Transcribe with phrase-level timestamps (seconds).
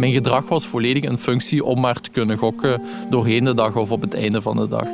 [0.00, 3.92] Mijn gedrag was volledig een functie om maar te kunnen gokken doorheen de dag of
[3.92, 4.88] op het einde van de dag.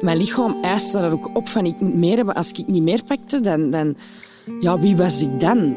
[0.00, 2.34] Mijn lichaam eiste dat ook op van ik moet meer hebben.
[2.34, 3.96] Als ik niet meer pakte, dan, dan
[4.60, 5.76] ja, wie was ik dan?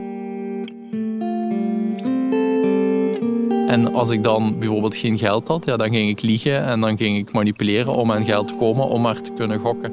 [3.67, 6.97] En als ik dan bijvoorbeeld geen geld had, ja, dan ging ik liegen en dan
[6.97, 9.91] ging ik manipuleren om aan geld te komen om maar te kunnen gokken.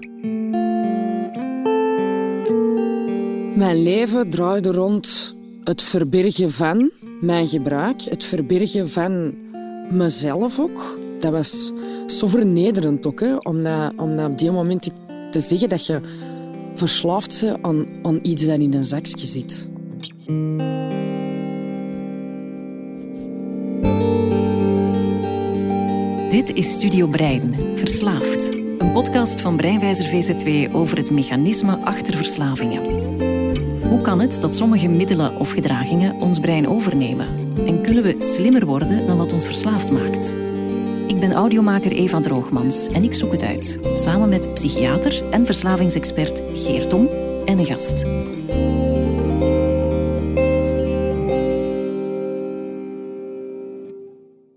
[3.54, 9.34] Mijn leven draaide rond het verbergen van mijn gebruik, het verbergen van
[9.90, 10.98] mezelf ook.
[11.18, 11.72] Dat was
[12.06, 13.66] zo vernederend ook, om,
[13.96, 14.90] om op die moment
[15.30, 16.00] te zeggen dat je
[16.74, 19.68] verslaafd bent aan, aan iets dat in een zakje zit.
[26.30, 28.50] Dit is Studio Brein, Verslaafd.
[28.78, 32.89] Een podcast van Breinwijzer VZW over het mechanisme achter verslavingen.
[34.00, 37.56] Hoe kan het dat sommige middelen of gedragingen ons brein overnemen?
[37.66, 40.32] En kunnen we slimmer worden dan wat ons verslaafd maakt?
[41.06, 43.78] Ik ben audiomaker Eva Droogmans en ik zoek het uit.
[43.94, 47.06] Samen met psychiater en verslavingsexpert Geert Tom
[47.44, 48.04] en een gast.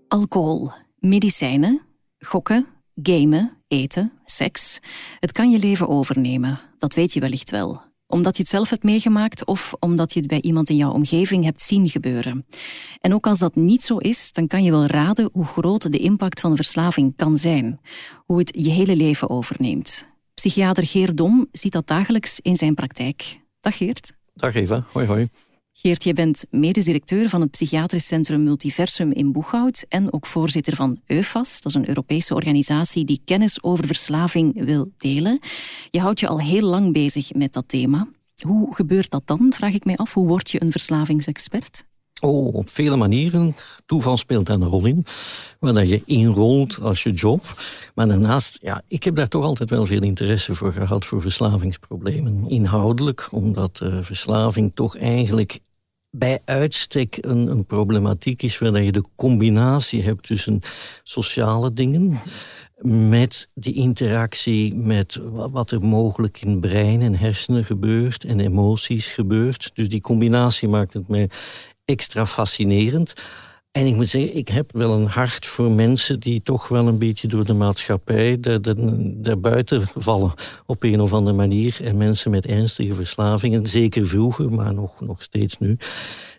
[0.08, 1.80] Alcohol, medicijnen,
[2.18, 2.66] gokken,
[3.02, 4.80] gamen, eten, seks.
[5.20, 7.92] Het kan je leven overnemen, dat weet je wellicht wel.
[8.06, 11.44] Omdat je het zelf hebt meegemaakt of omdat je het bij iemand in jouw omgeving
[11.44, 12.46] hebt zien gebeuren.
[13.00, 15.98] En ook als dat niet zo is, dan kan je wel raden hoe groot de
[15.98, 17.80] impact van verslaving kan zijn.
[18.26, 20.12] Hoe het je hele leven overneemt.
[20.34, 23.40] Psychiater Geert Dom ziet dat dagelijks in zijn praktijk.
[23.60, 24.12] Dag Geert.
[24.34, 25.28] Dag Eva, hoi hoi.
[25.76, 30.76] Geert, je bent medisch directeur van het Psychiatrisch Centrum Multiversum in Boeghout en ook voorzitter
[30.76, 31.60] van EUFAS.
[31.60, 35.38] Dat is een Europese organisatie die kennis over verslaving wil delen.
[35.90, 38.08] Je houdt je al heel lang bezig met dat thema.
[38.40, 40.14] Hoe gebeurt dat dan, vraag ik mij af.
[40.14, 41.84] Hoe word je een verslavingsexpert?
[42.24, 43.56] Oh, op vele manieren.
[43.86, 45.04] Toeval speelt daar een rol in.
[45.58, 47.42] Waar je inrolt als je job.
[47.94, 52.48] Maar daarnaast, ja, ik heb daar toch altijd wel veel interesse voor gehad voor verslavingsproblemen.
[52.48, 55.58] Inhoudelijk, omdat uh, verslaving toch eigenlijk
[56.10, 60.60] bij uitstek een, een problematiek is waar je de combinatie hebt tussen
[61.02, 62.20] sociale dingen
[62.84, 69.70] met die interactie met wat er mogelijk in brein en hersenen gebeurt en emoties gebeurt.
[69.74, 71.28] Dus die combinatie maakt het mij
[71.84, 73.12] extra fascinerend.
[73.76, 76.98] En ik moet zeggen, ik heb wel een hart voor mensen die toch wel een
[76.98, 78.40] beetje door de maatschappij
[79.16, 80.32] daarbuiten vallen.
[80.66, 81.78] Op een of andere manier.
[81.82, 85.76] En mensen met ernstige verslavingen, zeker vroeger, maar nog, nog steeds nu,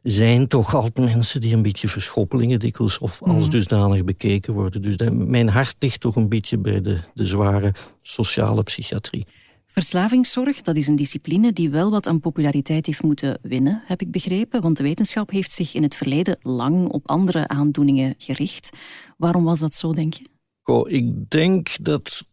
[0.03, 3.51] zijn toch altijd mensen die een beetje verschoppelingen dikwijls of als mhm.
[3.51, 4.81] dusdanig bekeken worden.
[4.81, 9.25] Dus mijn hart ligt toch een beetje bij de, de zware sociale psychiatrie.
[9.67, 14.11] Verslavingszorg, dat is een discipline die wel wat aan populariteit heeft moeten winnen, heb ik
[14.11, 14.61] begrepen.
[14.61, 18.69] Want de wetenschap heeft zich in het verleden lang op andere aandoeningen gericht.
[19.17, 20.25] Waarom was dat zo, denk je?
[20.63, 22.23] Oh, ik denk dat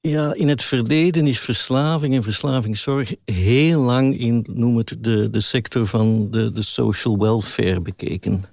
[0.00, 5.40] ja, in het verleden is verslaving en verslavingszorg heel lang in, noem het, de, de
[5.40, 8.44] sector van de, de social welfare bekeken.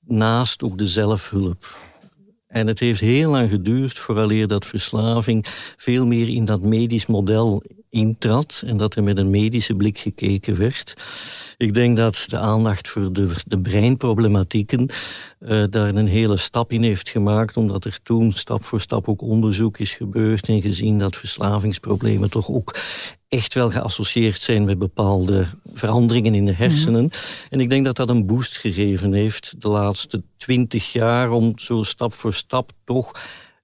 [0.00, 1.87] Naast ook de zelfhulp.
[2.48, 5.44] En het heeft heel lang geduurd vooraleer dat verslaving
[5.76, 7.62] veel meer in dat medisch model
[7.98, 10.94] intrad en dat er met een medische blik gekeken werd.
[11.56, 14.88] Ik denk dat de aandacht voor de, de breinproblematieken
[15.40, 19.22] uh, daar een hele stap in heeft gemaakt, omdat er toen stap voor stap ook
[19.22, 22.74] onderzoek is gebeurd en gezien dat verslavingsproblemen toch ook
[23.28, 27.04] echt wel geassocieerd zijn met bepaalde veranderingen in de hersenen.
[27.04, 27.14] Mhm.
[27.50, 31.82] En ik denk dat dat een boost gegeven heeft de laatste twintig jaar om zo
[31.82, 33.12] stap voor stap toch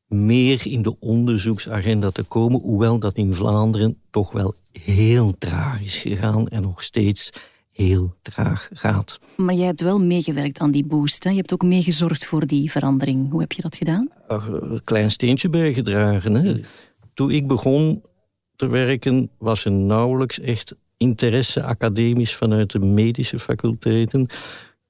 [0.09, 5.99] meer in de onderzoeksagenda te komen, hoewel dat in Vlaanderen toch wel heel traag is
[5.99, 7.31] gegaan en nog steeds
[7.71, 9.19] heel traag gaat.
[9.37, 11.25] Maar jij hebt wel meegewerkt aan die boost.
[11.25, 11.31] Hè?
[11.31, 13.31] Je hebt ook meegezorgd voor die verandering.
[13.31, 14.11] Hoe heb je dat gedaan?
[14.29, 16.35] Een klein steentje bijgedragen.
[16.35, 16.61] Hè?
[17.15, 18.03] Toen ik begon
[18.57, 24.27] te werken, was er nauwelijks echt interesse academisch vanuit de medische faculteiten.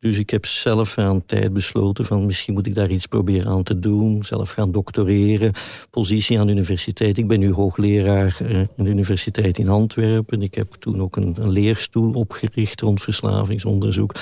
[0.04, 3.62] Dus ik heb zelf aan tijd besloten van misschien moet ik daar iets proberen aan
[3.62, 4.22] te doen.
[4.22, 5.52] Zelf gaan doctoreren,
[5.90, 7.18] positie aan de universiteit.
[7.18, 10.42] Ik ben nu hoogleraar eh, aan de universiteit in Antwerpen.
[10.42, 14.14] Ik heb toen ook een, een leerstoel opgericht rond verslavingsonderzoek.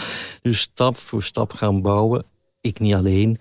[0.42, 2.24] Dus stap voor stap gaan bouwen.
[2.60, 3.38] Ik niet alleen,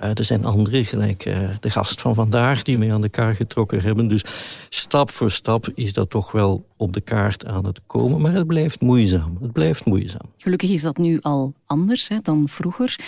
[0.00, 3.80] er zijn anderen, gelijk uh, de gast van vandaag, die mee aan de kaart getrokken
[3.80, 4.08] hebben.
[4.08, 4.24] Dus
[4.68, 8.20] stap voor stap is dat toch wel op de kaart aan het komen.
[8.20, 9.38] Maar het blijft moeizaam.
[9.40, 10.32] Het blijft moeizaam.
[10.36, 12.98] Gelukkig is dat nu al anders hè, dan vroeger.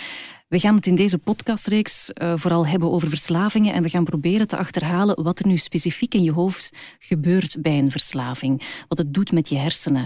[0.49, 4.47] We gaan het in deze podcastreeks uh, vooral hebben over verslavingen en we gaan proberen
[4.47, 6.69] te achterhalen wat er nu specifiek in je hoofd
[6.99, 8.83] gebeurt bij een verslaving.
[8.87, 10.05] Wat het doet met je hersenen.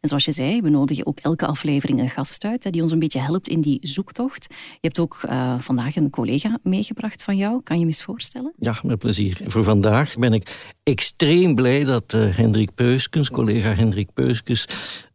[0.00, 2.98] En zoals je zei, we nodigen ook elke aflevering een gast uit die ons een
[2.98, 4.46] beetje helpt in die zoektocht.
[4.50, 7.62] Je hebt ook uh, vandaag een collega meegebracht van jou.
[7.62, 8.52] Kan je me eens voorstellen?
[8.58, 9.40] Ja, met plezier.
[9.46, 14.66] Voor vandaag ben ik extreem blij dat uh, Hendrik Peuskens, collega Hendrik Peuskens,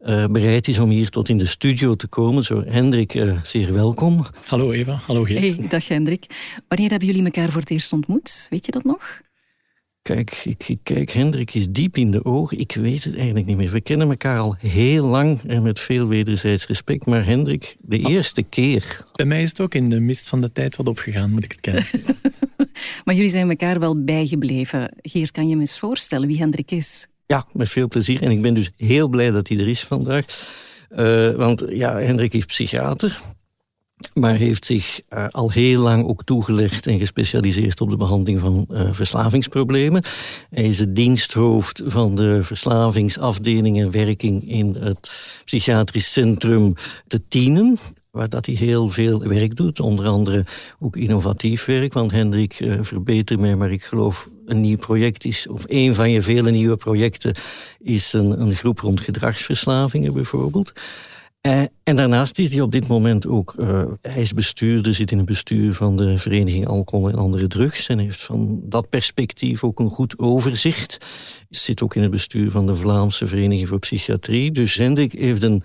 [0.06, 2.44] uh, bereid is om hier tot in de studio te komen.
[2.44, 4.26] Zo, Hendrik, uh, zeer welkom.
[4.46, 5.58] Hallo Eva, hallo Geert.
[5.58, 6.26] Hey, dag Hendrik.
[6.68, 8.48] Wanneer hebben jullie elkaar voor het eerst ontmoet?
[8.50, 9.22] Weet je dat nog?
[10.02, 12.60] Kijk, ik, kijk, Hendrik is diep in de ogen.
[12.60, 13.72] Ik weet het eigenlijk niet meer.
[13.72, 17.06] We kennen elkaar al heel lang en met veel wederzijds respect.
[17.06, 19.06] Maar Hendrik, de eerste keer.
[19.14, 21.54] Bij mij is het ook in de mist van de tijd wat opgegaan, moet ik
[21.54, 21.86] erkennen.
[23.06, 24.94] maar jullie zijn elkaar wel bijgebleven.
[25.02, 27.08] Geert, kan je me eens voorstellen wie Hendrik is?
[27.34, 28.22] Ja, met veel plezier.
[28.22, 30.26] En ik ben dus heel blij dat hij er is vandaag.
[30.90, 33.22] Uh, want ja, Hendrik is psychiater
[34.14, 38.68] maar heeft zich uh, al heel lang ook toegelegd en gespecialiseerd op de behandeling van
[38.72, 40.04] uh, verslavingsproblemen.
[40.50, 45.12] Hij is het diensthoofd van de verslavingsafdeling en werking in het
[45.46, 46.74] psychiatrisch centrum
[47.08, 47.78] te Tienen
[48.14, 49.80] waar dat hij heel veel werk doet.
[49.80, 50.46] Onder andere
[50.80, 51.94] ook innovatief werk.
[51.94, 55.48] Want Hendrik, uh, verbeter mij, maar ik geloof een nieuw project is...
[55.48, 57.36] of een van je vele nieuwe projecten
[57.80, 60.74] is een, een groep rond gedragsverslavingen bijvoorbeeld.
[61.48, 65.18] Uh, en daarnaast is hij op dit moment ook, uh, hij is bestuurder, zit in
[65.18, 69.80] het bestuur van de Vereniging Alcohol en Andere Drugs en heeft van dat perspectief ook
[69.80, 70.98] een goed overzicht.
[71.50, 74.52] Zit ook in het bestuur van de Vlaamse Vereniging voor Psychiatrie.
[74.52, 75.64] Dus Hendrik heeft een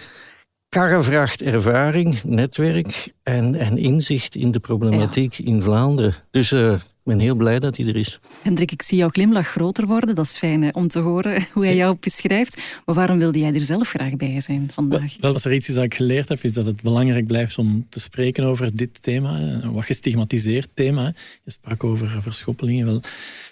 [0.68, 6.14] karrevracht ervaring, netwerk en, en inzicht in de problematiek in Vlaanderen.
[6.30, 8.20] Dus uh, ik ben heel blij dat hij er is.
[8.42, 10.14] Hendrik, ik zie jouw glimlach groter worden.
[10.14, 12.62] Dat is fijn om te horen hoe hij jou beschrijft.
[12.84, 15.16] Maar waarom wilde jij er zelf graag bij zijn vandaag?
[15.20, 17.86] Wel, als er iets is dat ik geleerd heb, is dat het belangrijk blijft om
[17.88, 19.38] te spreken over dit thema.
[19.38, 21.12] Een wat gestigmatiseerd thema.
[21.44, 22.86] Je sprak over verschoppelingen.
[22.86, 23.00] Wel,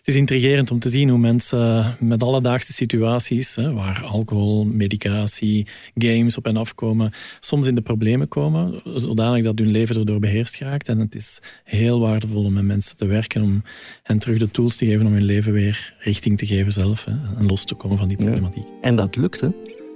[0.06, 5.67] het is intrigerend om te zien hoe mensen met alledaagse situaties, hè, waar alcohol, medicatie,
[5.94, 10.58] games op en afkomen, soms in de problemen komen, zodanig dat hun leven erdoor beheerst
[10.58, 10.88] raakt.
[10.88, 13.62] En het is heel waardevol om met mensen te werken om
[14.03, 17.12] hen terug de tools te geven om hun leven weer richting te geven zelf hè,
[17.38, 18.67] en los te komen van die problematiek.
[18.81, 19.49] En dat lukt, hè?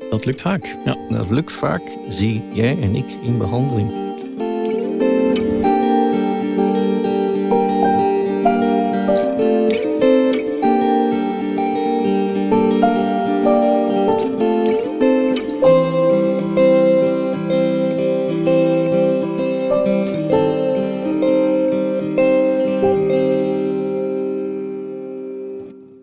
[0.09, 0.97] Dat lukt vaak, ja.
[1.09, 4.10] Dat lukt vaak, zie jij en ik in behandeling.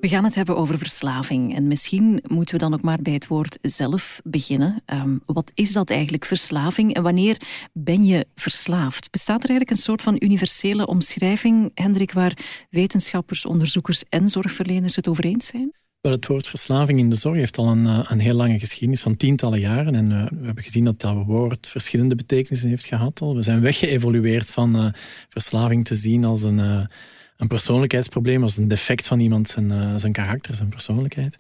[0.08, 1.56] We gaan het hebben over verslaving.
[1.56, 4.84] En misschien moeten we dan ook maar bij het woord zelf beginnen.
[4.94, 6.94] Um, wat is dat eigenlijk, verslaving?
[6.94, 7.42] En wanneer
[7.74, 9.12] ben je verslaafd?
[9.12, 12.38] Bestaat er eigenlijk een soort van universele omschrijving, Hendrik, waar
[12.70, 15.74] wetenschappers, onderzoekers en zorgverleners het over eens zijn?
[16.02, 19.18] Het woord verslaving in de zorg heeft al een, eh, een heel lange geschiedenis van
[19.18, 19.96] tientallen jaren.
[19.96, 23.36] En uh, we hebben gezien dat dat woord verschillende betekenissen heeft gehad al.
[23.36, 24.92] We zijn weggeëvolueerd van uh,
[25.30, 26.90] verslaving te zien als een
[27.38, 31.38] een persoonlijkheidsprobleem, als een defect van iemand zijn, uh, zijn karakter, zijn persoonlijkheid.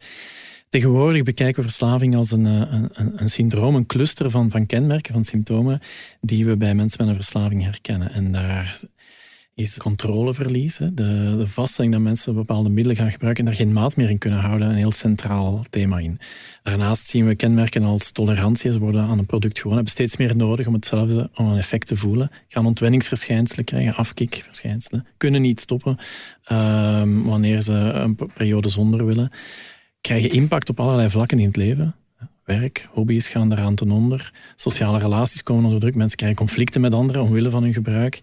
[0.69, 5.13] Tegenwoordig bekijken we verslaving als een, eh, een, een, syndroom, een cluster van, van kenmerken,
[5.13, 5.79] van symptomen,
[6.21, 8.11] die we bij mensen met een verslaving herkennen.
[8.11, 8.79] En daar
[9.57, 10.75] is controleverlies.
[10.77, 10.91] De,
[11.37, 14.39] de vaststelling dat mensen bepaalde middelen gaan gebruiken en daar geen maat meer in kunnen
[14.39, 16.19] houden, een heel centraal thema in.
[16.63, 18.71] Daarnaast zien we kenmerken als tolerantie.
[18.71, 21.87] Ze worden aan een product gewoon, hebben steeds meer nodig om hetzelfde, om een effect
[21.87, 22.29] te voelen.
[22.47, 25.07] Gaan ontwenningsverschijnselen krijgen, afkikverschijnselen.
[25.17, 25.97] Kunnen niet stoppen
[26.51, 29.31] um, wanneer ze een periode zonder willen.
[30.01, 31.95] Krijgen impact op allerlei vlakken in het leven.
[32.43, 34.33] Werk, hobby's gaan eraan ten onder.
[34.55, 35.95] Sociale relaties komen onder druk.
[35.95, 38.19] Mensen krijgen conflicten met anderen omwille van hun gebruik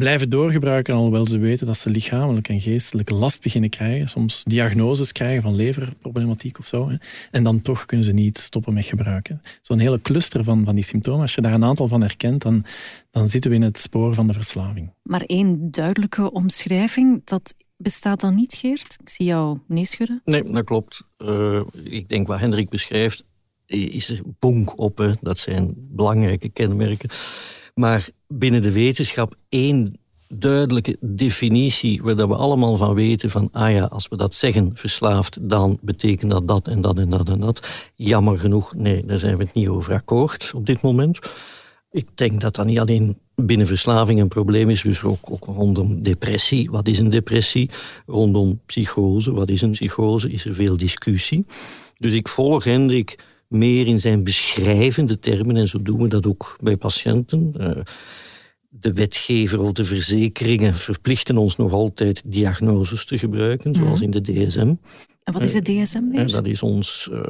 [0.00, 4.08] blijven doorgebruiken, alhoewel ze weten dat ze lichamelijk en geestelijk last beginnen krijgen.
[4.08, 6.88] Soms diagnoses krijgen van leverproblematiek of zo.
[6.88, 6.96] Hè.
[7.30, 9.42] En dan toch kunnen ze niet stoppen met gebruiken.
[9.60, 12.64] Zo'n hele cluster van, van die symptomen, als je daar een aantal van herkent, dan,
[13.10, 14.92] dan zitten we in het spoor van de verslaving.
[15.02, 18.96] Maar één duidelijke omschrijving, dat bestaat dan niet, Geert?
[19.00, 20.20] Ik zie jou neeschudden.
[20.24, 21.02] Nee, dat klopt.
[21.18, 23.24] Uh, ik denk wat Hendrik beschrijft,
[23.66, 25.16] is er bonk op.
[25.20, 27.08] Dat zijn belangrijke kenmerken.
[27.80, 33.72] Maar binnen de wetenschap één duidelijke definitie waar dat we allemaal van weten van, ah
[33.72, 37.40] ja, als we dat zeggen, verslaafd, dan betekent dat dat en dat en dat en
[37.40, 37.90] dat.
[37.94, 41.18] Jammer genoeg, nee, daar zijn we het niet over akkoord op dit moment.
[41.90, 46.02] Ik denk dat dat niet alleen binnen verslaving een probleem is, dus ook, ook rondom
[46.02, 46.70] depressie.
[46.70, 47.70] Wat is een depressie?
[48.06, 50.30] Rondom psychose, wat is een psychose?
[50.30, 51.44] Is er veel discussie.
[51.96, 53.18] Dus ik volg Hendrik
[53.48, 57.54] meer in zijn beschrijvende termen, en zo doen we dat ook bij patiënten.
[57.56, 57.70] Uh,
[58.68, 64.20] de wetgever of de verzekeringen verplichten ons nog altijd diagnoses te gebruiken, zoals in de
[64.20, 64.74] DSM.
[65.26, 66.30] En wat is het DSM weer?
[66.30, 67.20] Dat is ons uh,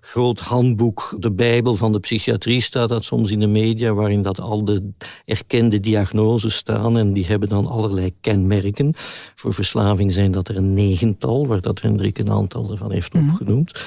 [0.00, 4.40] groot handboek, de Bijbel van de psychiatrie staat dat soms in de media, waarin dat
[4.40, 4.90] al de
[5.24, 8.92] erkende diagnoses staan en die hebben dan allerlei kenmerken.
[9.34, 13.28] Voor verslaving zijn dat er een negental, waar dat Hendrik een aantal ervan heeft mhm.
[13.28, 13.84] opgenoemd.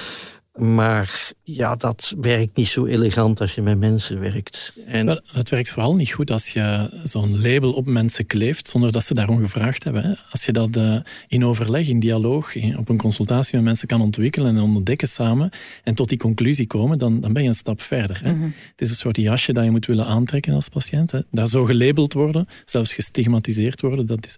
[0.58, 4.72] Maar ja, dat werkt niet zo elegant als je met mensen werkt.
[4.86, 5.22] En...
[5.32, 9.14] het werkt vooral niet goed als je zo'n label op mensen kleeft zonder dat ze
[9.14, 10.02] daarom gevraagd hebben.
[10.02, 10.12] Hè.
[10.30, 10.96] Als je dat uh,
[11.28, 15.50] in overleg, in dialoog, op een consultatie met mensen kan ontwikkelen en ontdekken samen
[15.84, 18.20] en tot die conclusie komen, dan, dan ben je een stap verder.
[18.22, 18.32] Hè.
[18.32, 18.44] Mhm.
[18.44, 21.10] Het is een soort jasje dat je moet willen aantrekken als patiënt.
[21.10, 21.20] Hè.
[21.30, 24.36] Daar zo gelabeld worden, zelfs gestigmatiseerd worden, dat is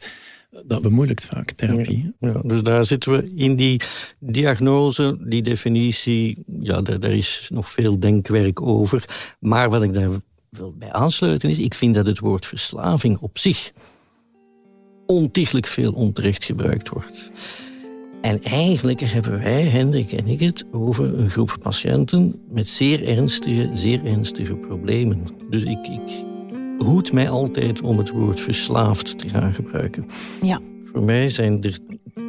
[0.67, 2.13] dat bemoeilijkt vaak therapie.
[2.21, 3.81] Ja, dus daar zitten we in die
[4.19, 6.45] diagnose, die definitie.
[6.61, 9.05] Ja, daar, daar, is nog veel denkwerk over.
[9.41, 10.11] Maar wat ik daar
[10.51, 13.73] wil bij aansluiten is, ik vind dat het woord verslaving op zich
[15.07, 17.31] ontiegelijk veel onterecht gebruikt wordt.
[18.21, 23.71] En eigenlijk hebben wij, Hendrik en ik, het over een groep patiënten met zeer ernstige,
[23.75, 25.27] zeer ernstige problemen.
[25.51, 26.25] Dus ik, ik
[26.79, 30.07] hoed mij altijd om het woord verslaafd te gaan gebruiken.
[30.43, 30.61] Ja.
[30.83, 31.79] Voor mij zijn er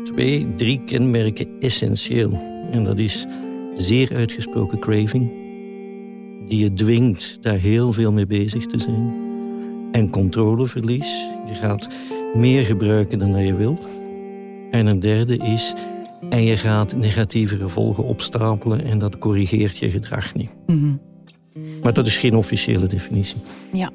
[0.03, 2.31] twee, drie kenmerken essentieel.
[2.71, 3.25] En dat is
[3.73, 5.31] zeer uitgesproken craving,
[6.47, 9.13] die je dwingt daar heel veel mee bezig te zijn.
[9.91, 11.27] En controleverlies.
[11.45, 11.87] Je gaat
[12.33, 13.85] meer gebruiken dan dat je wilt.
[14.71, 15.73] En een derde is,
[16.29, 20.49] en je gaat negatieve gevolgen opstapelen en dat corrigeert je gedrag niet.
[20.65, 20.99] Mm
[21.83, 23.37] Maar dat is geen officiële definitie.
[23.73, 23.91] Ja.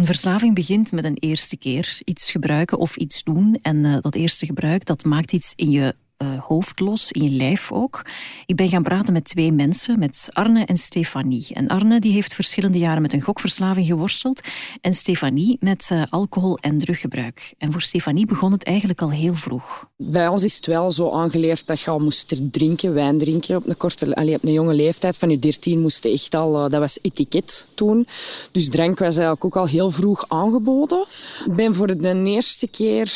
[0.00, 3.58] Een verslaving begint met een eerste keer iets gebruiken of iets doen.
[3.62, 8.02] En uh, dat eerste gebruik dat maakt iets in je uh, in je lijf ook.
[8.46, 11.46] Ik ben gaan praten met twee mensen, met Arne en Stefanie.
[11.52, 14.40] En Arne die heeft verschillende jaren met een gokverslaving geworsteld
[14.80, 17.54] en Stefanie met uh, alcohol- en druggebruik.
[17.58, 19.88] En voor Stefanie begon het eigenlijk al heel vroeg.
[19.96, 23.68] Bij ons is het wel zo aangeleerd dat je al moest drinken, wijn drinken op
[23.68, 25.16] een, korte, allee, op een jonge leeftijd.
[25.16, 28.06] Van je dertien moest je echt al, uh, dat was etiket toen.
[28.52, 31.04] Dus drank was eigenlijk ook al heel vroeg aangeboden.
[31.46, 33.12] Ik ben voor de eerste keer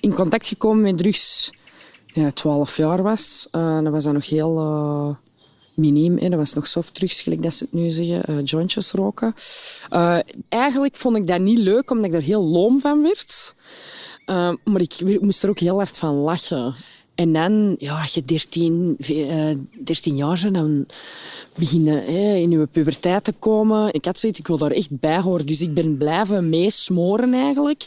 [0.00, 1.50] in contact gekomen met drugs
[2.14, 3.48] ja, 12 jaar was.
[3.52, 5.14] Uh, dat was dan nog heel uh,
[5.74, 6.18] miniem.
[6.18, 6.28] Hè.
[6.28, 8.22] Dat was nog softdrugs, gelijk dat ze het nu zeggen.
[8.30, 9.34] Uh, jointjes roken.
[10.48, 13.54] eigenlijk vond ik dat niet leuk, omdat ik daar heel loom van werd.
[14.64, 16.74] maar ik moest er ook heel hard van lachen.
[17.14, 18.96] En dan, ja, als je 13,
[19.84, 20.86] 13 jaar bent, dan
[21.54, 23.94] beginnen in je puberteit te komen.
[23.94, 25.46] Ik had zoiets, ik wil daar echt bij horen.
[25.46, 27.86] Dus ik ben blijven meesmoren eigenlijk.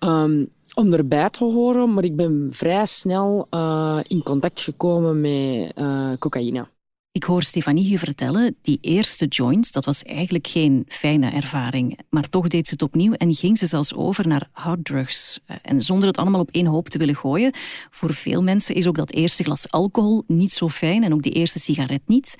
[0.00, 5.72] Um, om erbij te horen, maar ik ben vrij snel uh, in contact gekomen met
[5.78, 6.72] uh, cocaïne.
[7.12, 11.98] Ik hoor Stefanie je vertellen, die eerste joint, dat was eigenlijk geen fijne ervaring.
[12.10, 15.40] Maar toch deed ze het opnieuw en ging ze zelfs over naar harddrugs.
[15.46, 17.52] Eh, en zonder het allemaal op één hoop te willen gooien,
[17.90, 21.32] voor veel mensen is ook dat eerste glas alcohol niet zo fijn en ook die
[21.32, 22.36] eerste sigaret niet.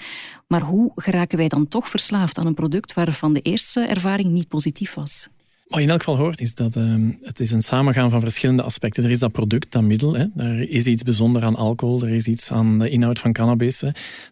[0.49, 4.49] Maar hoe geraken wij dan toch verslaafd aan een product waarvan de eerste ervaring niet
[4.49, 5.29] positief was?
[5.65, 8.63] Wat je in elk geval hoort, is dat uh, het is een samengaan van verschillende
[8.63, 9.05] aspecten.
[9.05, 10.15] Er is dat product, dat middel.
[10.15, 10.25] Hè.
[10.37, 12.03] Er is iets bijzonders aan alcohol.
[12.03, 13.83] Er is iets aan de inhoud van cannabis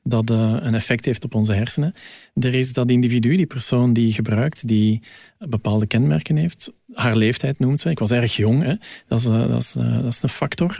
[0.02, 1.94] dat uh, een effect heeft op onze hersenen.
[2.34, 5.02] Er is dat individu, die persoon die gebruikt, die
[5.48, 6.72] bepaalde kenmerken heeft.
[6.92, 7.90] Haar leeftijd noemt ze.
[7.90, 8.62] Ik was erg jong.
[8.62, 8.74] Hè.
[9.06, 10.76] Dat, is, uh, dat, is, dat is een factor.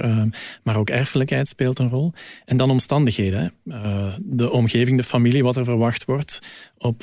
[0.62, 2.12] maar ook erfelijkheid speelt een rol.
[2.44, 3.52] En dan omstandigheden.
[3.64, 4.10] Hè.
[4.22, 6.38] de omgeving, de familie, wat er verwacht wordt.
[6.78, 7.00] Op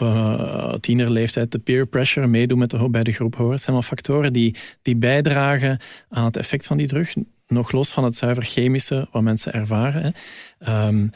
[0.81, 3.61] tienerleeftijd de peer pressure, meedoen met de, bij de groep hoort.
[3.61, 7.13] zijn allemaal factoren die, die bijdragen aan het effect van die drug.
[7.47, 10.13] Nog los van het zuiver chemische wat mensen ervaren.
[10.59, 11.07] Hè.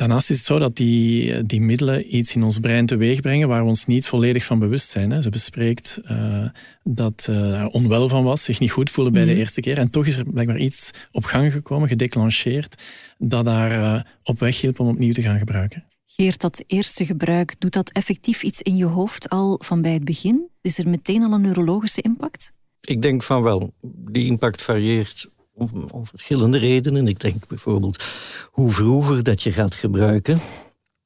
[0.00, 3.62] Daarnaast is het zo dat die, die middelen iets in ons brein teweeg brengen waar
[3.62, 5.10] we ons niet volledig van bewust zijn.
[5.10, 5.22] Hè.
[5.22, 6.48] Ze bespreekt uh,
[6.82, 9.38] dat uh, er onwel van was, zich niet goed voelen bij de mhm.
[9.38, 9.78] eerste keer.
[9.78, 12.82] En toch is er blijkbaar iets op gang gekomen, gedeclencheerd,
[13.18, 15.84] dat daar uh, op weg hielp om opnieuw te gaan gebruiken.
[16.06, 20.04] Geert, dat eerste gebruik, doet dat effectief iets in je hoofd al van bij het
[20.04, 20.50] begin?
[20.60, 22.52] Is er meteen al een neurologische impact?
[22.80, 23.74] Ik denk van wel.
[24.10, 25.30] Die impact varieert
[25.60, 27.06] om, verschillende redenen.
[27.06, 28.04] Ik denk bijvoorbeeld
[28.50, 30.38] hoe vroeger dat je gaat gebruiken.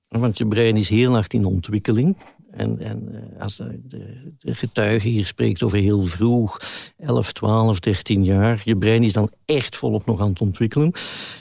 [0.09, 2.17] Want je brein is heel hard in ontwikkeling.
[2.51, 6.61] En, en eh, als de, de, getuige hier spreekt over heel vroeg,
[6.97, 10.93] 11, 12, 13 jaar, je brein is dan echt volop nog aan het ontwikkelen.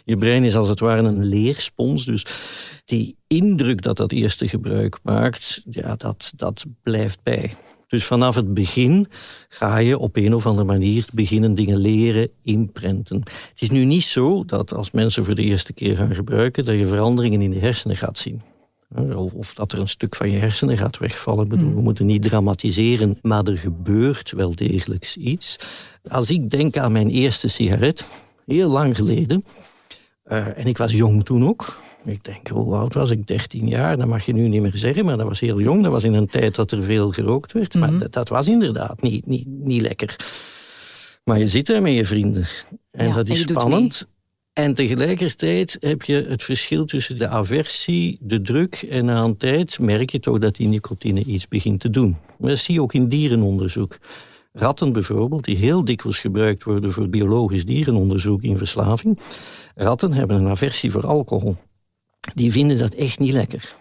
[0.05, 2.05] Je brein is als het ware een leerspons.
[2.05, 2.25] Dus
[2.85, 7.53] die indruk dat dat eerste gebruik maakt, ja, dat, dat blijft bij.
[7.87, 9.07] Dus vanaf het begin
[9.47, 13.21] ga je op een of andere manier beginnen dingen leren, inprenten.
[13.49, 16.77] Het is nu niet zo dat als mensen voor de eerste keer gaan gebruiken, dat
[16.77, 18.41] je veranderingen in de hersenen gaat zien.
[19.15, 21.47] Of, dat er een stuk van je hersenen gaat wegvallen.
[21.47, 21.75] bedoel, mm.
[21.75, 25.55] We moeten niet dramatiseren, maar er gebeurt wel degelijk iets.
[26.07, 28.05] Als ik denk aan mijn eerste sigaret,
[28.45, 29.45] heel lang geleden,
[30.27, 31.77] uh, en ik was jong toen ook.
[32.05, 33.27] Ik denk, hoe oud was ik?
[33.27, 35.83] 13 jaar, dat mag je nu niet meer zeggen, maar dat was heel jong.
[35.83, 37.73] Dat was in een tijd dat er veel gerookt werd.
[37.73, 37.99] Maar mhm.
[37.99, 40.15] dat, dat, was inderdaad niet, niet, niet lekker.
[41.23, 42.47] Maar je zit daar met je vrienden.
[42.91, 44.07] En dat is spannend.
[44.53, 49.79] En tegelijkertijd heb je het verschil tussen de aversie, de druk en na een tijd
[49.79, 52.17] merk je toch dat die nicotine iets begint te doen.
[52.37, 53.97] Dat zie je ook in dierenonderzoek.
[54.51, 59.19] Ratten bijvoorbeeld, die heel dikwijls gebruikt worden voor biologisch dierenonderzoek in verslaving.
[59.75, 61.55] Ratten hebben een aversie voor alcohol.
[62.33, 63.75] Die vinden dat echt niet lekker.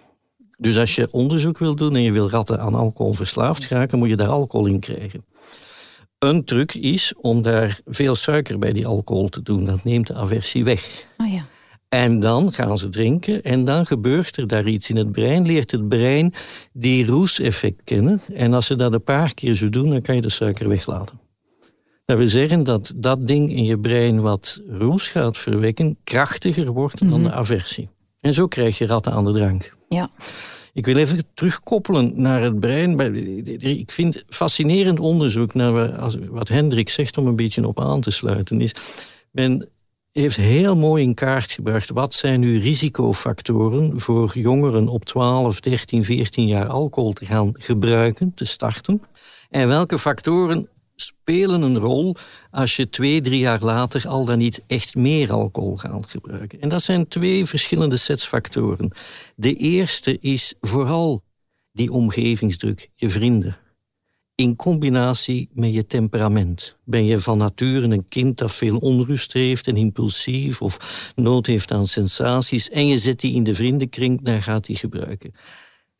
[0.58, 4.08] Dus als je onderzoek wil doen en je wil ratten aan alcohol verslaafd raken, moet
[4.08, 5.24] je daar alcohol in krijgen.
[6.18, 9.64] Een truc is om daar veel suiker bij die alcohol te doen.
[9.64, 11.04] Dat neemt de aversie weg.
[11.16, 11.46] Oh ja.
[11.88, 15.46] En dan gaan ze drinken en dan gebeurt er daar iets in het brein.
[15.46, 16.32] Leert het brein
[16.72, 18.20] die roeseffect kennen.
[18.34, 21.20] En als ze dat een paar keer zo doen, dan kan je de suiker weglaten.
[22.04, 26.98] Dat wil zeggen dat dat ding in je brein wat roes gaat verwekken, krachtiger wordt
[26.98, 27.22] dan mhm.
[27.22, 27.88] de aversie.
[28.22, 29.76] En zo krijg je ratten aan de drank.
[29.88, 30.10] Ja.
[30.72, 33.00] Ik wil even terugkoppelen naar het brein.
[33.60, 38.60] Ik vind fascinerend onderzoek naar wat Hendrik zegt om een beetje op aan te sluiten.
[38.60, 38.74] Is,
[39.30, 39.68] men
[40.12, 46.04] heeft heel mooi in kaart gebracht wat zijn nu risicofactoren voor jongeren op 12, 13,
[46.04, 49.02] 14 jaar alcohol te gaan gebruiken, te starten.
[49.50, 50.68] En welke factoren
[51.02, 52.16] spelen een rol
[52.50, 56.60] als je twee, drie jaar later al dan niet echt meer alcohol gaat gebruiken.
[56.60, 58.90] En dat zijn twee verschillende sets factoren.
[59.36, 61.22] De eerste is vooral
[61.72, 63.56] die omgevingsdruk, je vrienden.
[64.34, 66.76] In combinatie met je temperament.
[66.84, 71.70] Ben je van nature een kind dat veel onrust heeft en impulsief of nood heeft
[71.70, 75.34] aan sensaties en je zet die in de vriendenkring, dan gaat die gebruiken.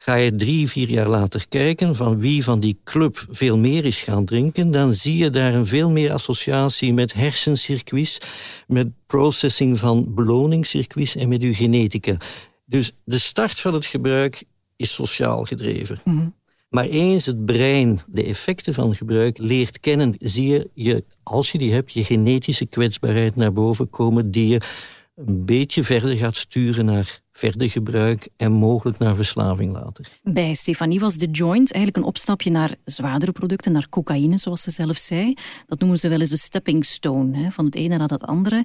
[0.02, 3.99] Ga je drie, vier jaar later kijken van wie van die club veel meer is
[3.99, 8.18] gaan drinken, dan zie je daar een veel meer associatie met hersencircuits,
[8.66, 12.16] met processing van beloningscircuits en met uw genetica.
[12.64, 14.44] Dus de start van het gebruik
[14.76, 16.00] is sociaal gedreven.
[16.04, 16.28] Mhm.
[16.68, 21.59] Maar eens het brein de effecten van gebruik leert kennen, zie je, je, als je
[21.59, 24.61] die hebt, je genetische kwetsbaarheid naar boven komen, die je
[25.14, 30.09] een beetje verder gaat sturen naar verder gebruik en mogelijk naar verslaving later.
[30.23, 34.71] Bij Stefanie was de joint eigenlijk een opstapje naar zwaardere producten, naar cocaïne, zoals ze
[34.71, 35.35] zelf zei.
[35.66, 38.64] Dat noemen ze wel eens de stepping stone, hè, van het ene naar het andere.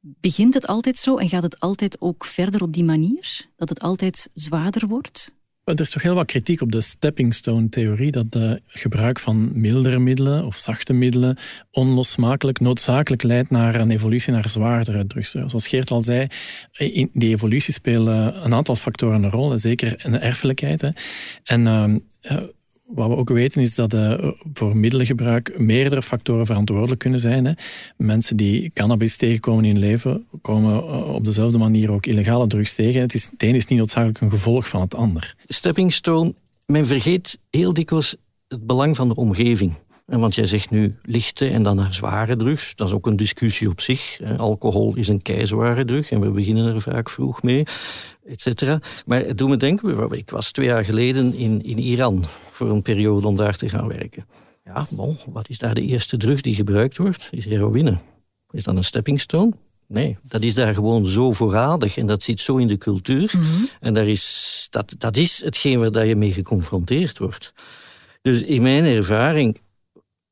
[0.00, 3.46] Begint het altijd zo en gaat het altijd ook verder op die manier?
[3.56, 5.34] Dat het altijd zwaarder wordt?
[5.64, 9.60] Er is toch heel wat kritiek op de stepping stone theorie dat de gebruik van
[9.60, 11.38] mildere middelen of zachte middelen
[11.70, 15.30] onlosmakelijk noodzakelijk leidt naar een evolutie naar zwaardere drugs.
[15.30, 16.26] Zoals Geert al zei,
[16.72, 20.80] in die evolutie spelen een aantal factoren een rol, zeker een erfelijkheid.
[20.80, 20.90] Hè.
[21.44, 21.98] En ehm,
[22.86, 27.44] wat we ook weten is dat uh, voor middelengebruik meerdere factoren verantwoordelijk kunnen zijn.
[27.44, 27.52] Hè.
[27.96, 32.74] Mensen die cannabis tegenkomen in hun leven, komen eh, op dezelfde manier ook illegale drugs
[32.74, 33.00] tegen.
[33.00, 35.34] Het, is, het een is niet noodzakelijk een gevolg van het ander.
[35.44, 36.34] Stepping stone,
[36.66, 38.16] men vergeet heel dikwijls
[38.48, 39.72] het belang van de omgeving.
[40.04, 42.74] Want jij zegt nu lichte en dan naar zware drugs.
[42.74, 44.20] Dat is ook een discussie op zich.
[44.36, 47.64] Alcohol is een keizware drug en we beginnen er vaak vroeg mee,
[48.24, 48.78] et cetera.
[49.06, 52.82] Maar het doet me denken, ik was twee jaar geleden in, in Iran voor een
[52.82, 54.26] periode om daar te gaan werken.
[54.64, 57.28] Ja, bon, wat is daar de eerste drug die gebruikt wordt?
[57.30, 57.98] Is heroïne.
[58.50, 59.52] Is dat een stepping stone?
[59.86, 63.34] Nee, dat is daar gewoon zo voorradig en dat zit zo in de cultuur.
[63.36, 63.64] Mhm.
[63.80, 67.52] En daar is, dat, dat is hetgeen waar je mee geconfronteerd wordt.
[68.22, 69.58] Dus in mijn ervaring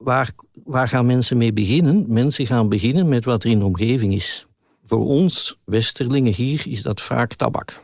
[0.02, 0.30] waar,
[0.64, 2.04] waar gaan mensen mee beginnen?
[2.08, 4.46] Mensen gaan beginnen met wat er in de omgeving is.
[4.84, 7.80] Voor ons, Westerlingen hier, is dat vaak tabak.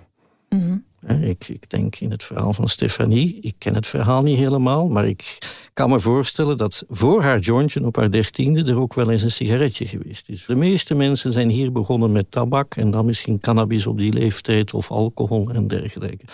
[0.49, 0.77] Mhm.
[1.07, 5.07] Ik, ik, denk in het verhaal van Stefanie, ik ken het verhaal niet helemaal, maar
[5.07, 5.39] ik
[5.75, 9.31] kan me voorstellen dat voor haar jointje op haar dertiende er ook wel eens een
[9.31, 10.47] sigaretje geweest is.
[10.47, 14.75] De meeste mensen zijn hier begonnen met tabak en dan misschien cannabis op die leeftijd
[14.75, 16.25] of alcohol en dergelijke.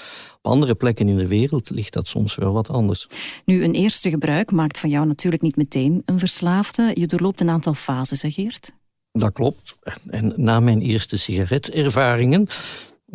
[0.43, 3.07] Op andere plekken in de wereld ligt dat soms wel wat anders.
[3.45, 6.91] Nu, een eerste gebruik maakt van jou natuurlijk niet meteen een verslaafde.
[6.95, 8.73] Je doorloopt een aantal fases, hè Geert?
[9.13, 9.77] Dat klopt.
[10.11, 12.47] En na mijn eerste sigaretervaringen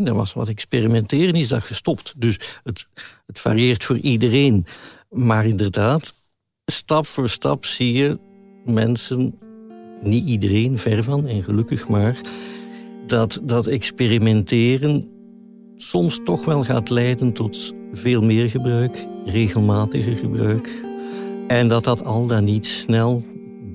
[0.06, 2.14] dat was wat experimenteren, is dat gestopt.
[2.18, 2.88] Dus het,
[3.26, 4.66] het varieert voor iedereen.
[5.10, 6.14] Maar inderdaad,
[6.66, 8.20] stap voor stap zie je
[8.66, 9.40] mensen,
[10.02, 12.18] niet iedereen, ver van, en gelukkig maar,
[13.06, 15.08] dat dat experimenteren
[15.76, 20.84] soms toch wel gaat leiden tot veel meer gebruik, regelmatiger gebruik.
[21.48, 23.24] En dat dat al dan niet snel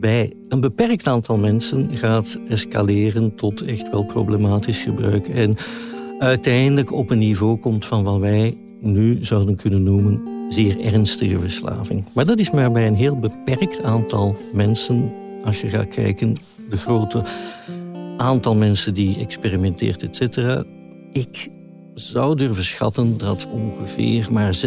[0.01, 5.29] bij een beperkt aantal mensen gaat escaleren tot echt wel problematisch gebruik.
[5.29, 5.57] En
[6.19, 12.05] uiteindelijk op een niveau komt van wat wij nu zouden kunnen noemen zeer ernstige verslaving.
[12.13, 15.13] Maar dat is maar bij een heel beperkt aantal mensen.
[15.45, 16.37] Als je gaat kijken,
[16.71, 17.23] de grote
[18.17, 20.65] aantal mensen die experimenteert, et cetera.
[21.13, 21.49] Ik
[21.95, 24.59] zou durven schatten dat ongeveer maar 6%,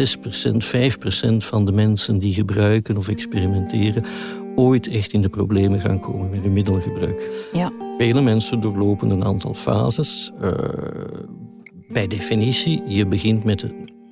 [1.32, 4.04] 5% van de mensen die gebruiken of experimenteren
[4.54, 7.48] ooit echt in de problemen gaan komen met hun middelgebruik.
[7.52, 7.72] Ja.
[7.98, 10.32] Vele mensen doorlopen een aantal fases.
[10.42, 10.50] Uh,
[11.88, 13.66] bij definitie, je begint met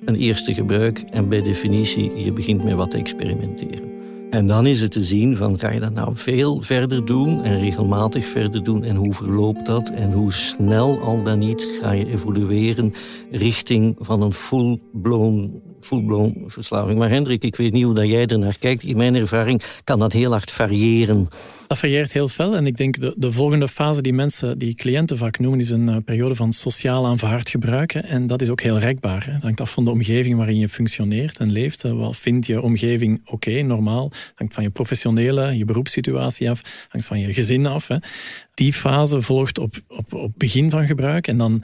[0.05, 3.95] een eerste gebruik en bij definitie, je begint met wat te experimenteren.
[4.29, 7.59] En dan is het te zien van ga je dat nou veel verder doen en
[7.59, 12.07] regelmatig verder doen en hoe verloopt dat en hoe snel al dan niet ga je
[12.07, 12.93] evolueren
[13.31, 16.99] richting van een full-blown full verslaving.
[16.99, 18.83] Maar Hendrik, ik weet niet hoe dat jij er naar kijkt.
[18.83, 21.27] In mijn ervaring kan dat heel hard variëren.
[21.67, 25.17] Dat varieert heel veel en ik denk de, de volgende fase die mensen, die cliënten
[25.17, 28.03] vaak noemen, is een uh, periode van sociaal aanvaard gebruiken.
[28.03, 29.37] En dat is ook heel rekbaar.
[29.41, 31.85] Hangt af van de omgeving waarin je functioneert en leeft.
[31.85, 34.09] Uh, wat vindt je omgeving oké, normaal?
[34.09, 37.87] Dat hangt van je professionele, je beroepssituatie af, hangt van je gezin af.
[37.87, 37.97] Hè.
[38.53, 41.63] Die fase volgt op, op, op begin van gebruik en dan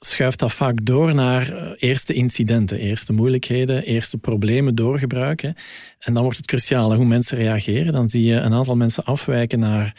[0.00, 5.54] schuift dat vaak door naar eh, eerste incidenten, eerste moeilijkheden, eerste problemen doorgebruiken.
[5.98, 7.92] En dan wordt het cruciaal hoe mensen reageren.
[7.92, 9.94] Dan zie je een aantal mensen afwijken naar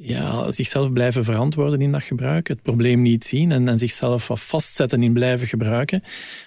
[0.00, 5.12] ja, zichzelf blijven verantwoorden in dat gebruik, het probleem niet zien en, zichzelf vastzetten in
[5.12, 6.02] blijven gebruiken.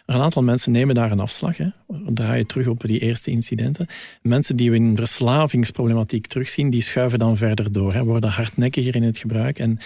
[0.06, 1.58] Maar een aantal mensen nemen daar een afslag.
[1.58, 1.68] Hè.
[2.06, 3.88] Draaien terug op die eerste incidenten.
[4.22, 9.04] Mensen die we in verslavingsproblematiek terugzien, die schuiven dan verder door, hè, worden hardnekkiger in
[9.04, 9.80] het gebruik en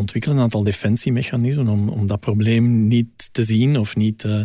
[0.00, 4.42] ontwikkelen een aantal defensiemechanismen om, om dat probleem niet te zien of niet, uh,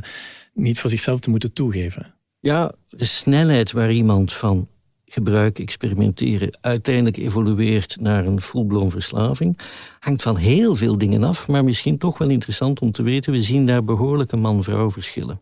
[0.54, 2.14] niet voor zichzelf te moeten toegeven.
[2.40, 4.68] Ja, de snelheid waar iemand van
[5.06, 9.58] gebruik, experimenteren, uiteindelijk evolueert naar een full-blown verslaving,
[10.00, 13.44] hangt van heel veel dingen af, maar misschien toch wel interessant om te weten, we
[13.44, 15.42] zien daar behoorlijke man-vrouw verschillen.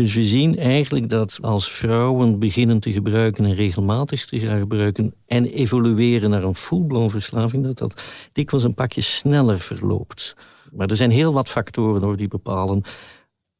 [0.00, 5.14] Dus we zien eigenlijk dat als vrouwen beginnen te gebruiken en regelmatig te gaan gebruiken
[5.26, 10.36] en evolueren naar een full-blown verslaving, dat dat dikwijls een pakje sneller verloopt.
[10.72, 12.82] Maar er zijn heel wat factoren door die bepalen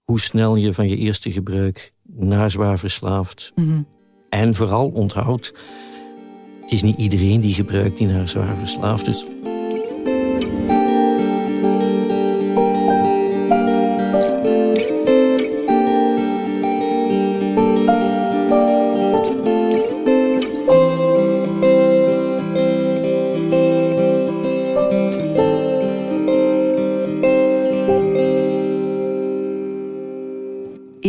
[0.05, 3.53] hoe snel je van je eerste gebruik naar zwaar verslaafd.
[3.55, 3.87] Mm
[4.29, 5.53] En vooral onthoud,
[6.61, 9.27] het is niet iedereen die gebruikt die naar zwaar verslaafd is.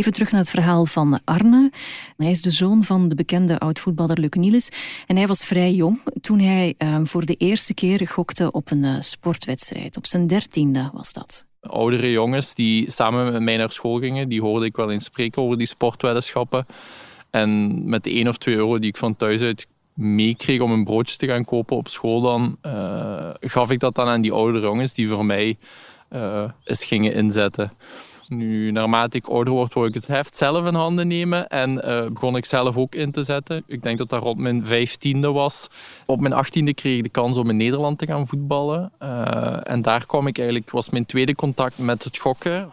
[0.01, 1.71] Even terug naar het verhaal van Arne.
[2.17, 4.69] Hij is de zoon van de bekende oud-voetballer Luc Niels.
[5.07, 8.83] En hij was vrij jong toen hij ehm, voor de eerste keer gokte op een
[8.83, 9.97] uh, sportwedstrijd.
[9.97, 11.45] Op zijn dertiende was dat.
[11.59, 15.41] Oudere jongens die samen met mij naar school gingen, die hoorde ik wel eens spreken
[15.41, 16.65] over die sportweddenschappen.
[17.29, 20.83] En met de 1 of 2 euro die ik van thuis uit meekreeg om een
[20.83, 24.65] broodje te gaan kopen op school, dan uh, gaf ik dat dan aan die oudere
[24.65, 25.57] jongens die voor mij
[26.09, 27.71] uh, eens gingen inzetten.
[28.33, 32.35] Nu, naarmate ik ouder word, ik het heft zelf in handen nemen en uh, begon
[32.35, 33.63] ik zelf ook in te zetten.
[33.67, 35.67] Ik denk dat dat rond mijn vijftiende was.
[36.05, 38.91] Op mijn achttiende kreeg ik de kans om in Nederland te gaan voetballen.
[39.01, 42.71] Uh, en daar kwam ik eigenlijk, was mijn tweede contact met het gokken.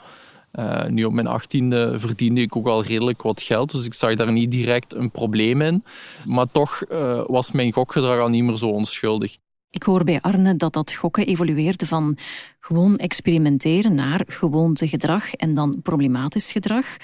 [0.59, 4.15] Uh, nu op mijn achttiende verdiende ik ook al redelijk wat geld, dus ik zag
[4.15, 5.85] daar niet direct een probleem in.
[6.25, 6.83] Maar toch
[7.27, 9.37] was mijn gokgedrag al niet meer zo onschuldig.
[9.71, 12.17] Ik hoor bij Arne dat dat gokken evolueerde van
[12.61, 16.97] gewoon experimenteren naar gewoontegedrag en dan problematisch gedrag.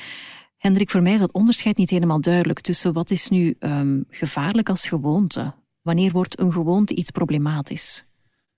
[0.56, 4.68] Hendrik, voor mij is dat onderscheid niet helemaal duidelijk tussen wat is nu um, gevaarlijk
[4.68, 5.54] als gewoonte.
[5.82, 8.04] Wanneer wordt een gewoonte iets problematisch?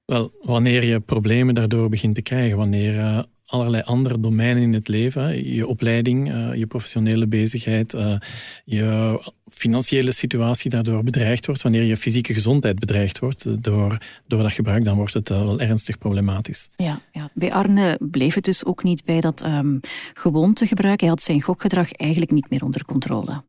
[0.05, 4.89] Wel, wanneer je problemen daardoor begint te krijgen, wanneer uh, allerlei andere domeinen in het
[4.89, 5.55] leven.
[5.55, 8.17] Je opleiding, uh, je professionele bezigheid, uh,
[8.65, 11.63] je financiële situatie daardoor bedreigd wordt.
[11.63, 15.61] Wanneer je fysieke gezondheid bedreigd wordt uh, door, door dat gebruik, dan wordt het wel
[15.61, 16.69] ernstig problematisch.
[16.77, 19.81] Ja, ja, bij Arne bleef het dus ook niet bij dat um,
[20.15, 21.01] gewoontegebruik.
[21.01, 23.43] Hij had zijn gokgedrag eigenlijk niet meer onder controle.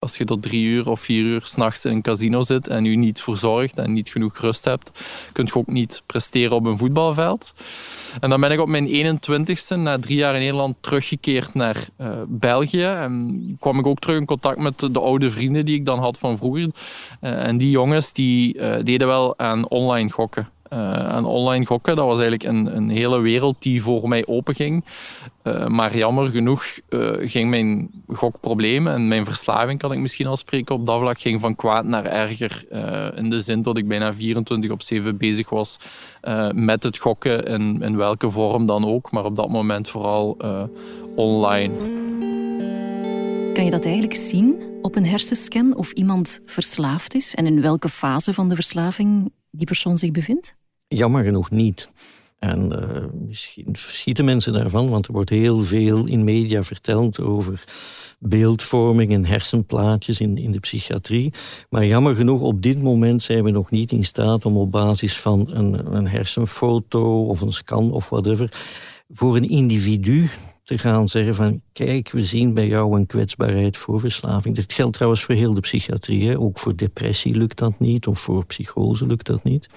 [0.00, 2.96] Als je tot drie uur of vier uur s'nachts in een casino zit en je
[2.96, 4.90] niet verzorgt en niet genoeg rust hebt,
[5.32, 7.54] kun je ook niet presteren op een voetbalveld.
[8.20, 12.10] En dan ben ik op mijn 21ste, na drie jaar in Nederland, teruggekeerd naar uh,
[12.28, 12.82] België.
[12.82, 15.98] En kwam ik ook terug in contact met de, de oude vrienden die ik dan
[15.98, 16.70] had van vroeger.
[17.20, 20.48] Uh, en die jongens die uh, deden wel aan online gokken.
[20.68, 21.96] Aan online gokken.
[21.96, 24.84] Dat was eigenlijk een, een hele wereld die voor mij openging.
[25.44, 26.64] Uh, maar jammer genoeg
[27.20, 31.40] ging mijn gokprobleem en mijn verslaving, kan ik misschien al spreken op dat vlak, ging
[31.40, 32.64] van kwaad naar erger.
[33.16, 35.76] in de zin dat ik bijna 24 op 7 bezig was
[36.54, 39.10] met het gokken, in, in welke vorm dan ook.
[39.10, 40.36] Maar op dat moment vooral
[41.16, 41.72] online.
[43.58, 47.88] Kan je dat eigenlijk zien op een hersenscan of iemand verslaafd is en in welke
[47.88, 50.56] fase van de verslaving die persoon zich bevindt?
[50.88, 51.88] Jammer genoeg niet.
[52.38, 57.64] En uh, misschien verschieten mensen daarvan, want er wordt heel veel in media verteld over
[58.18, 61.32] beeldvorming en hersenplaatjes in, in de psychiatrie.
[61.70, 65.20] Maar jammer genoeg, op dit moment zijn we nog niet in staat om op basis
[65.20, 68.52] van een, een hersenfoto of een scan of whatever
[69.08, 70.28] voor een individu
[70.68, 74.54] te gaan zeggen van kijk, we zien bij jou een kwetsbaarheid voor verslaving.
[74.54, 76.38] Dit geldt trouwens voor heel de psychiatrie.
[76.38, 79.68] Ook voor depressie lukt dat niet of voor psychose lukt dat niet.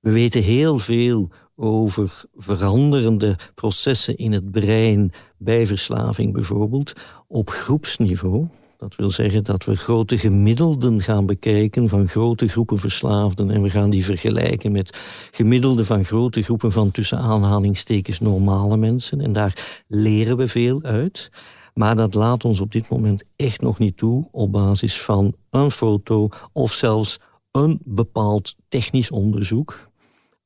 [0.00, 6.92] We weten heel veel over veranderende processen in het brein bij verslaving bijvoorbeeld
[7.28, 8.48] op groepsniveau.
[8.80, 13.50] Dat wil zeggen dat we grote gemiddelden gaan bekijken van grote groepen verslaafden.
[13.50, 14.98] En we gaan die vergelijken met
[15.30, 19.20] gemiddelden van grote groepen van tussen aanhalingstekens normale mensen.
[19.20, 21.30] En daar leren we veel uit.
[21.74, 25.70] Maar dat laat ons op dit moment echt nog niet toe op basis van een
[25.70, 27.18] foto of zelfs
[27.50, 29.90] een bepaald technisch onderzoek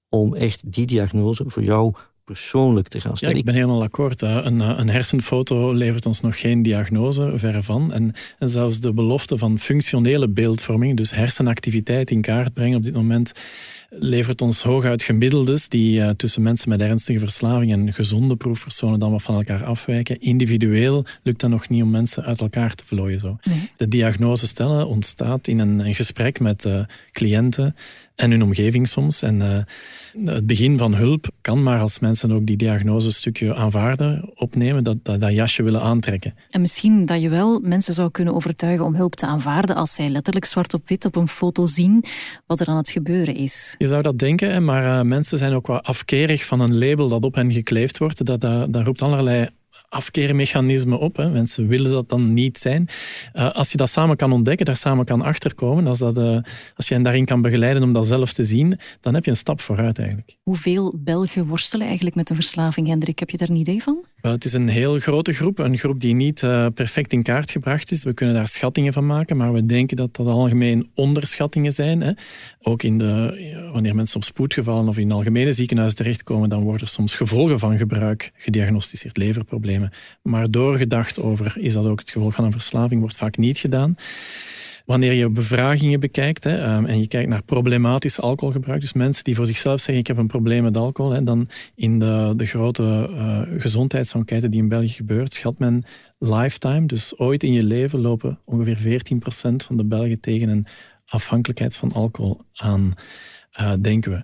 [0.09, 3.35] om echt die diagnose voor jou persoonlijk te gaan stellen.
[3.35, 4.23] Ja, ik ben helemaal akkoord.
[4.23, 7.93] Een, eh, een, hersenfoto levert ons nog geen diagnose, verre van.
[7.93, 12.95] En, en, zelfs de belofte van functionele beeldvorming, dus hersenactiviteit in kaart brengen op dit
[12.95, 13.33] moment,
[13.99, 19.11] levert ons hooguit gemiddeldes die uh, tussen mensen met ernstige verslaving en gezonde proefpersonen dan
[19.11, 20.21] wat van elkaar afwijken.
[20.21, 23.21] Individueel lukt dat nog niet om mensen uit elkaar te vlooien.
[23.21, 23.37] Zo.
[23.77, 26.81] De diagnose stellen ontstaat in een, een gesprek met uh,
[27.11, 27.75] cliënten
[28.15, 29.23] en hun omgeving soms.
[29.23, 29.59] En uh,
[30.35, 34.85] het begin van hulp kan maar als mensen ook die diagnose een stukje aanvaarden, opnemen,
[34.85, 36.35] dat, dat, dat, jasje willen aantrekken.
[36.51, 40.09] En misschien dat je wel mensen zou kunnen overtuigen om hulp te aanvaarden als zij
[40.09, 42.05] letterlijk zwart op wit op een foto zien
[42.47, 43.75] wat er aan het gebeuren is.
[43.85, 47.23] Je zou dat denken, maar uh, mensen zijn ook wel afkerig van een label dat
[47.23, 48.25] op hen gekleefd wordt.
[48.25, 49.49] Dat, dat, roept allerlei
[49.89, 51.17] afkeermechanismen op.
[51.17, 51.31] Hè.
[51.31, 52.89] Mensen willen dat dan niet zijn.
[53.35, 56.39] Uh, als je dat samen kan ontdekken, daar samen kan achterkomen, als, dat, uh,
[56.77, 59.37] als je hen daarin kan begeleiden om dat zelf te zien, dan heb je een
[59.37, 60.37] stap vooruit eigenlijk.
[60.43, 63.19] Hoeveel Belgen worstelen eigenlijk met een verslaving, Hendrik?
[63.19, 64.05] Heb je daar een idee van?
[64.33, 67.91] Het is een heel grote groep, een groep die niet uh, perfect in kaart gebracht
[67.91, 68.05] is.
[68.05, 72.01] We kunnen daar schattingen van maken, maar we denken dat dat algemeen onderschattingen zijn.
[72.01, 72.13] Hè.
[72.63, 76.81] Ook in de, wanneer mensen op spoedgevallen of in het algemene ziekenhuis terechtkomen, dan worden
[76.81, 79.91] er soms gevolgen van gebruik gediagnosticeerd, leverproblemen.
[80.23, 83.97] Maar doorgedacht over, is dat ook het gevolg van een verslaving, wordt vaak niet gedaan.
[84.85, 89.35] Wanneer je bevragingen bekijkt hè, um, en je kijkt naar problematisch alcoholgebruik, dus mensen die
[89.35, 93.11] voor zichzelf zeggen ik heb een probleem met alcohol, hè, dan in de, de grote
[93.11, 95.85] uh, gezondheidsenquête die in België gebeurt, schat men
[96.19, 99.17] lifetime, dus ooit in je leven lopen ongeveer 14%
[99.67, 100.67] van de Belgen tegen een
[101.07, 102.95] afhankelijkheid van alcohol aan,
[103.61, 104.23] uh, denken we.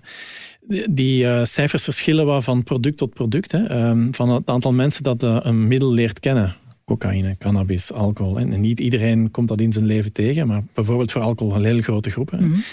[0.91, 3.51] Die uh, cijfers verschillen wel van product tot product.
[3.51, 3.87] Hè.
[3.89, 6.55] Um, van het aantal mensen dat een middel leert kennen
[6.97, 8.39] cocaïne, cannabis, alcohol.
[8.39, 11.81] En niet iedereen komt dat in zijn leven tegen, maar bijvoorbeeld voor alcohol een hele
[11.81, 12.31] grote groep.
[12.31, 12.63] Mm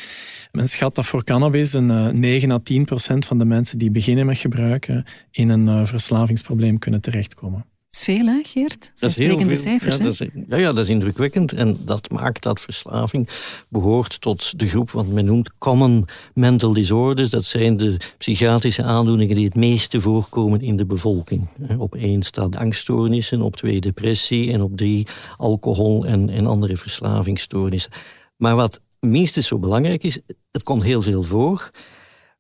[0.53, 3.91] Men schat dat voor cannabis een 9 eh, à 10 procent van de mensen die
[3.91, 7.65] beginnen met gebruiken in een eh, verslavingsprobleem kunnen terechtkomen.
[7.99, 8.93] Is veel, hè, Geert?
[8.95, 9.57] Dat, is heel veel.
[9.57, 11.53] cijfers, ja, dat is, ja, ja, dat is indrukwekkend.
[11.53, 13.29] En dat maakt dat verslaving
[13.69, 17.31] behoort tot de groep wat men noemt common mental disorders.
[17.31, 21.49] Dat zijn de psychiatrische aandoeningen die het meeste voorkomen in de bevolking.
[21.79, 25.07] Op één staat angststoornissen, op twee depressie en op drie
[25.37, 27.93] alcohol en, en andere verslavingsstoornissen.
[28.37, 30.19] Maar wat minstens zo belangrijk is,
[30.51, 31.71] het komt heel veel voor.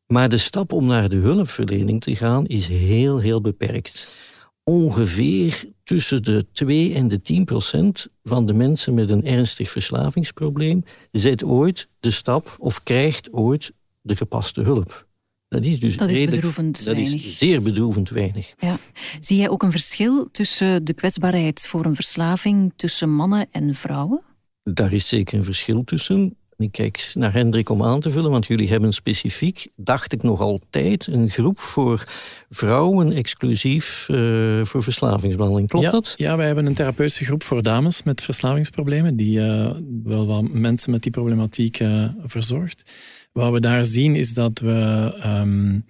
[0.07, 4.27] Maar de stap om naar de hulpverlening te gaan is heel, heel beperkt
[4.68, 10.85] ongeveer tussen de 2 en de 10 procent van de mensen met een ernstig verslavingsprobleem
[11.11, 15.07] zet ooit de stap of krijgt ooit de gepaste hulp.
[15.48, 17.14] Dat is dus dat is bedroevend dat weinig.
[17.14, 18.54] is zeer bedroevend weinig.
[18.57, 18.76] Ja.
[19.20, 24.22] Zie jij ook een verschil tussen de kwetsbaarheid voor een verslaving tussen mannen en vrouwen?
[24.62, 26.37] Daar is zeker een verschil tussen.
[26.59, 30.40] Ik kijk naar Hendrik om aan te vullen, want jullie hebben specifiek, dacht ik nog
[30.40, 32.05] altijd, een groep voor
[32.49, 35.68] vrouwen exclusief uh, voor verslavingsbehandeling.
[35.68, 36.14] Klopt dat?
[36.16, 39.71] Ja, wij hebben een therapeutische groep voor dames met verslavingsproblemen, die uh,
[40.05, 42.90] wel wat mensen met die problematiek uh, verzorgt.
[43.33, 45.85] Wat we daar zien is dat we um,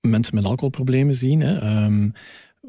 [0.00, 1.40] mensen met alcoholproblemen zien.
[1.40, 1.84] Hè.
[1.84, 2.12] Um,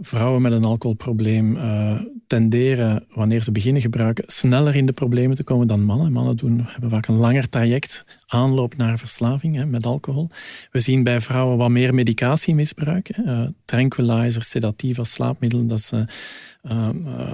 [0.01, 5.43] vrouwen met een alcoholprobleem uh, tenderen, wanneer ze beginnen gebruiken, sneller in de problemen te
[5.43, 6.11] komen dan mannen.
[6.11, 10.29] Mannen doen, hebben vaak een langer traject, aanloop naar verslaving hè, met alcohol.
[10.71, 13.17] We zien bij vrouwen wat meer medicatiemisbruik.
[13.17, 16.89] Uh, tranquilizers, sedativa, slaapmiddelen, dat is uh,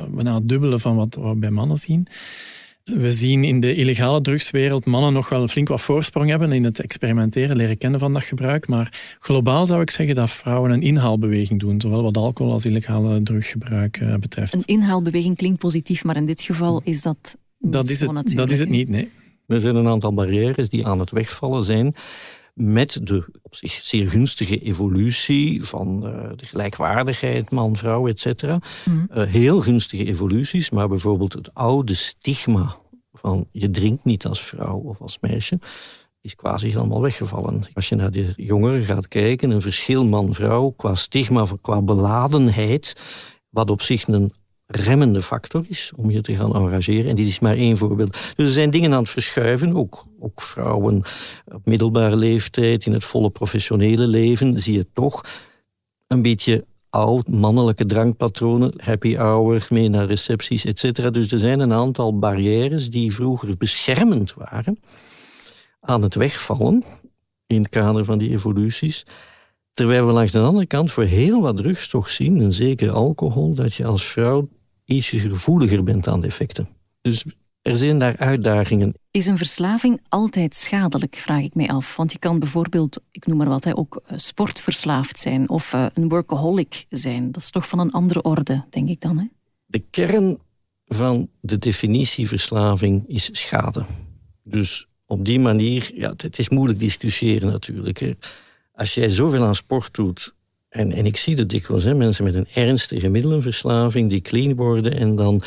[0.10, 2.08] bijna het dubbele van wat we bij mannen zien.
[2.84, 6.80] We zien in de illegale drugswereld mannen nog wel flink wat voorsprong hebben in het
[6.80, 8.68] experimenteren, leren kennen van dat gebruik.
[8.68, 13.24] Maar globaal zou ik zeggen dat vrouwen een inhaalbeweging doen, zowel wat alcohol als illegale
[13.24, 14.54] druggebruik uh, betreft.
[14.54, 18.38] Een inhaalbeweging klinkt positief, maar in dit geval is dat niet dat is het, natuurlijk.
[18.38, 19.12] Dat is het niet, nee.
[19.48, 21.96] Er zijn een aantal barrières die aan het wegvallen zijn
[22.54, 28.44] met de op zich zeer gunstige evolutie van uh, de gelijkwaardigheid, man, vrouw, etc.
[28.44, 29.08] Mm.
[29.14, 32.76] Uh, heel gunstige evoluties, maar bijvoorbeeld het oude stigma
[33.14, 35.60] van je drinkt niet als vrouw of als meisje,
[36.22, 37.64] is quasi helemaal weggevallen.
[37.74, 42.96] Als je naar de jongeren gaat kijken, een verschil man-vrouw qua stigma, qua beladenheid,
[43.50, 44.34] wat op zich een
[44.76, 47.10] remmende factor is om je te gaan engageren.
[47.10, 48.12] En dit is maar één voorbeeld.
[48.36, 49.76] Dus er zijn dingen aan het verschuiven.
[49.76, 51.04] Ook, ook vrouwen
[51.54, 55.22] op middelbare leeftijd, in het volle professionele leven, zie je toch
[56.08, 61.14] een beetje oud, mannelijke drankpatronen, happy hour, mee naar recepties, etc.
[61.14, 64.80] Dus er zijn een aantal barrières die vroeger beschermend waren,
[65.80, 66.84] aan het wegvallen
[67.48, 69.06] in het kader van die evoluties.
[69.74, 73.54] Terwijl we langs de andere kant voor heel wat drugs toch zien, en zeker alcohol,
[73.54, 74.50] dat je als vrouw
[74.92, 76.68] ietsje gevoeliger bent aan de effecten.
[77.02, 77.26] Dus
[77.62, 78.94] er zijn daar uitdagingen.
[79.12, 81.96] Is een verslaving altijd schadelijk, vraag ik mij af.
[81.96, 85.86] Want je kan bijvoorbeeld, ik noem maar wat, hè, ook eh, sportverslaafd zijn of uh,
[85.94, 87.32] een workaholic zijn.
[87.32, 89.18] Dat is toch van een andere orde, denk ik dan.
[89.18, 89.26] Hè?
[89.66, 90.40] De kern
[90.86, 93.86] van de definitie verslaving is schade.
[94.44, 98.00] Dus op die manier, ja, het is moeilijk discussiëren natuurlijk.
[98.00, 98.12] Hè.
[98.74, 100.36] Als jij zoveel aan sport doet
[100.72, 105.16] en, en ik zie dat dikwijls, mensen met een ernstige middelenverslaving die clean worden en
[105.16, 105.44] dan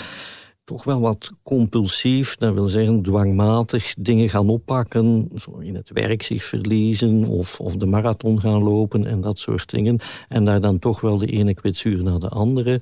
[0.64, 6.22] toch wel wat compulsief, dat wil zeggen dwangmatig dingen gaan oppakken, zo in het werk
[6.22, 9.98] zich verliezen of, of de marathon gaan lopen en dat soort dingen.
[10.28, 12.80] En daar dan toch wel de ene kwetsuur naar de andere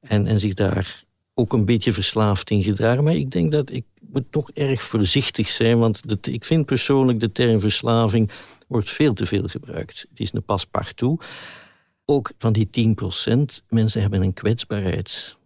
[0.00, 1.04] en, en zich daar
[1.34, 3.04] ook een beetje verslaafd in gedragen.
[3.04, 7.32] Maar ik denk dat ik moet toch erg voorzichtig zijn, want ik vind persoonlijk de
[7.32, 8.30] term verslaving
[8.68, 10.06] wordt veel te veel gebruikt.
[10.10, 11.24] Het is een paspartout
[12.04, 12.96] ook van die
[13.60, 15.36] 10% mensen hebben een kwetsbaarheid.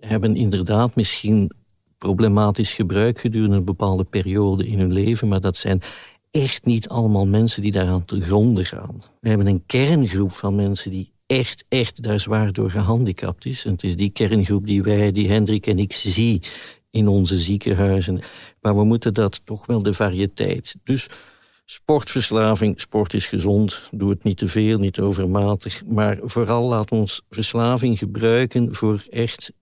[0.00, 1.52] Hebben inderdaad misschien
[1.98, 5.82] problematisch gebruik gedurende een bepaalde periode in hun leven, maar dat zijn
[6.30, 9.02] echt niet allemaal mensen die daaraan te gronden gaan.
[9.20, 13.64] We hebben een kerngroep van mensen die echt, echt daar zwaar door gehandicapt is.
[13.64, 16.42] En het is die kerngroep die wij, die Hendrik en ik, zien
[16.90, 18.20] in onze ziekenhuizen.
[18.60, 20.76] Maar we moeten dat toch wel de variëteit.
[20.84, 21.08] Dus
[21.70, 25.84] Sportverslaving, sport is gezond, doe het niet te veel, niet overmatig.
[25.86, 29.52] Maar vooral laat ons verslaving gebruiken voor echt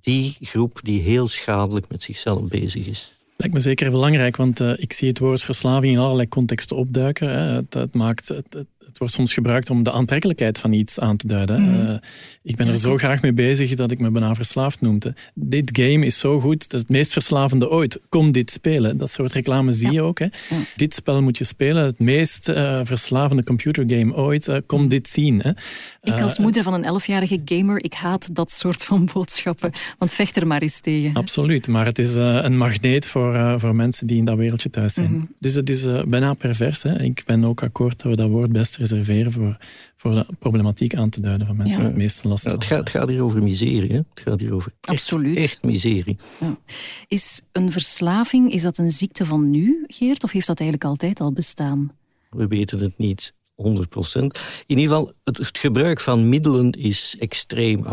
[0.00, 3.14] die groep die heel schadelijk met zichzelf bezig is.
[3.36, 7.28] Lijkt me zeker belangrijk, want uh, ik zie het woord verslaving in allerlei contexten opduiken.
[7.28, 7.62] Hè.
[7.80, 11.62] Het, maakt, het, het wordt soms gebruikt om de aantrekkelijkheid van iets aan te duiden.
[11.62, 11.80] Mm.
[11.80, 11.94] Uh,
[12.42, 15.14] ik ben er zo graag mee bezig dat ik me bijna verslaafd noemde.
[15.34, 18.00] Dit game is zo goed, dat is het meest verslavende ooit.
[18.08, 18.96] Kom dit spelen.
[18.98, 20.18] Dat soort reclame zie je ook.
[20.18, 20.26] Hè.
[20.76, 21.84] Dit spel moet je spelen.
[21.84, 24.48] Het meest uh, verslavende computergame ooit.
[24.48, 25.40] Uh, kom dit zien.
[25.40, 25.50] Hè.
[26.02, 29.70] Ik als moeder van een elfjarige gamer, ik haat dat soort van boodschappen.
[29.98, 31.14] Want vecht er maar eens tegen.
[31.14, 35.12] Absoluut, maar het is een magneet voor, voor mensen die in dat wereldje thuis zijn.
[35.12, 36.82] Mm Dus het is bijna pervers.
[36.82, 37.02] Hè.
[37.02, 39.56] Ik ben ook akkoord dat we dat woord best reserveren voor,
[39.96, 42.44] voor de problematiek aan te duiden van mensen met het meeste last.
[42.44, 43.90] het, gaat, het gaat hier over miserie.
[43.90, 43.96] Hè?
[43.96, 45.36] Het gaat hier over Absoluut.
[45.36, 46.16] echt, miserie.
[46.40, 46.58] Ja.
[47.08, 50.24] Is een verslaving, is dat een ziekte van nu, Geert?
[50.24, 51.92] Of heeft dat eigenlijk altijd al bestaan?
[52.30, 53.32] We weten het niet.
[53.54, 54.44] 100 procent.
[54.66, 57.84] In ieder geval, het, gebruik van middelen is extreem.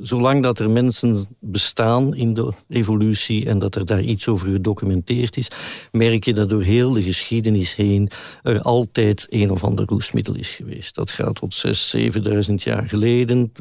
[0.00, 5.36] Zolang dat er mensen bestaan in de evolutie en dat er daar iets over gedocumenteerd
[5.36, 5.48] is,
[5.92, 8.10] merk je dat door heel de geschiedenis heen
[8.42, 10.94] er altijd een of ander roesmiddel is geweest.
[10.94, 11.72] Dat gaat tot 6.000,
[12.48, 13.52] 7.000 jaar geleden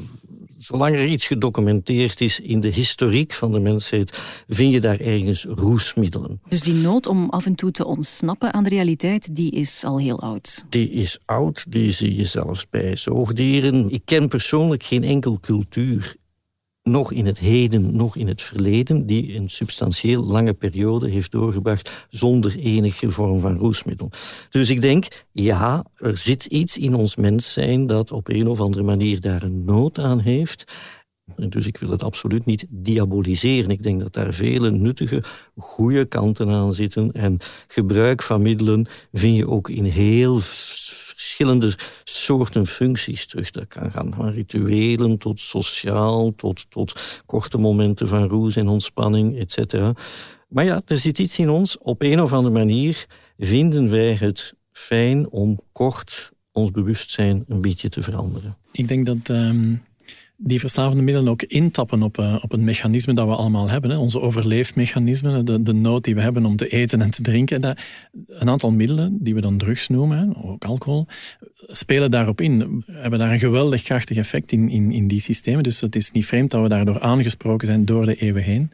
[0.65, 5.45] zolang er iets gedocumenteerd is in de historiek van de mensheid, vind je daar ergens
[5.45, 6.41] roesmiddelen.
[6.49, 9.99] Dus die nood om af en toe te ontsnappen aan de realiteit, die is al
[9.99, 10.65] heel oud.
[10.69, 13.89] Die is oud, die zie je zelfs bij zoogdieren.
[13.89, 16.15] Ik ken persoonlijk geen enkel cultuur
[16.89, 22.07] nog in het heden, nog in het verleden, die een substantieel lange periode heeft doorgebracht
[22.09, 24.11] zonder enige vorm van roesmiddel.
[24.49, 28.61] Dus ik denk, ja, er zit iets in ons mens zijn dat op een of
[28.61, 30.73] andere manier daar een nood aan heeft.
[31.35, 33.69] Dus ik wil het absoluut niet diaboliseren.
[33.69, 35.23] Ik denk dat daar vele nuttige,
[35.55, 37.11] goede kanten aan zitten.
[37.11, 40.39] En gebruik van middelen vind je ook in heel
[41.35, 43.51] verschillende soorten functies terug.
[43.51, 49.37] Dat kan gaan van rituelen tot sociaal, tot, tot korte momenten van roes en ontspanning,
[49.39, 49.73] etc.
[50.49, 51.77] Maar ja, er zit iets in ons.
[51.77, 53.05] Op een of andere manier
[53.37, 58.57] vinden wij het fijn om kort ons bewustzijn een beetje te veranderen.
[58.71, 59.83] Ik denk dat um,
[60.37, 63.89] die verslavende middelen ook intappen op, uh, op een mechanisme dat we allemaal hebben.
[63.89, 63.97] Hè.
[63.97, 67.61] Onze overleefmechanisme, de, de nood die we hebben om te eten en te drinken.
[67.61, 67.81] Dat,
[68.27, 71.07] een aantal middelen, die we dan drugs noemen, hè, ook alcohol,
[71.55, 72.83] spelen daarop in.
[72.91, 75.63] Hebben daar een geweldig krachtig effect in, in, in die systemen.
[75.63, 78.71] Dus het is niet vreemd dat we daardoor aangesproken zijn door de eeuwen heen.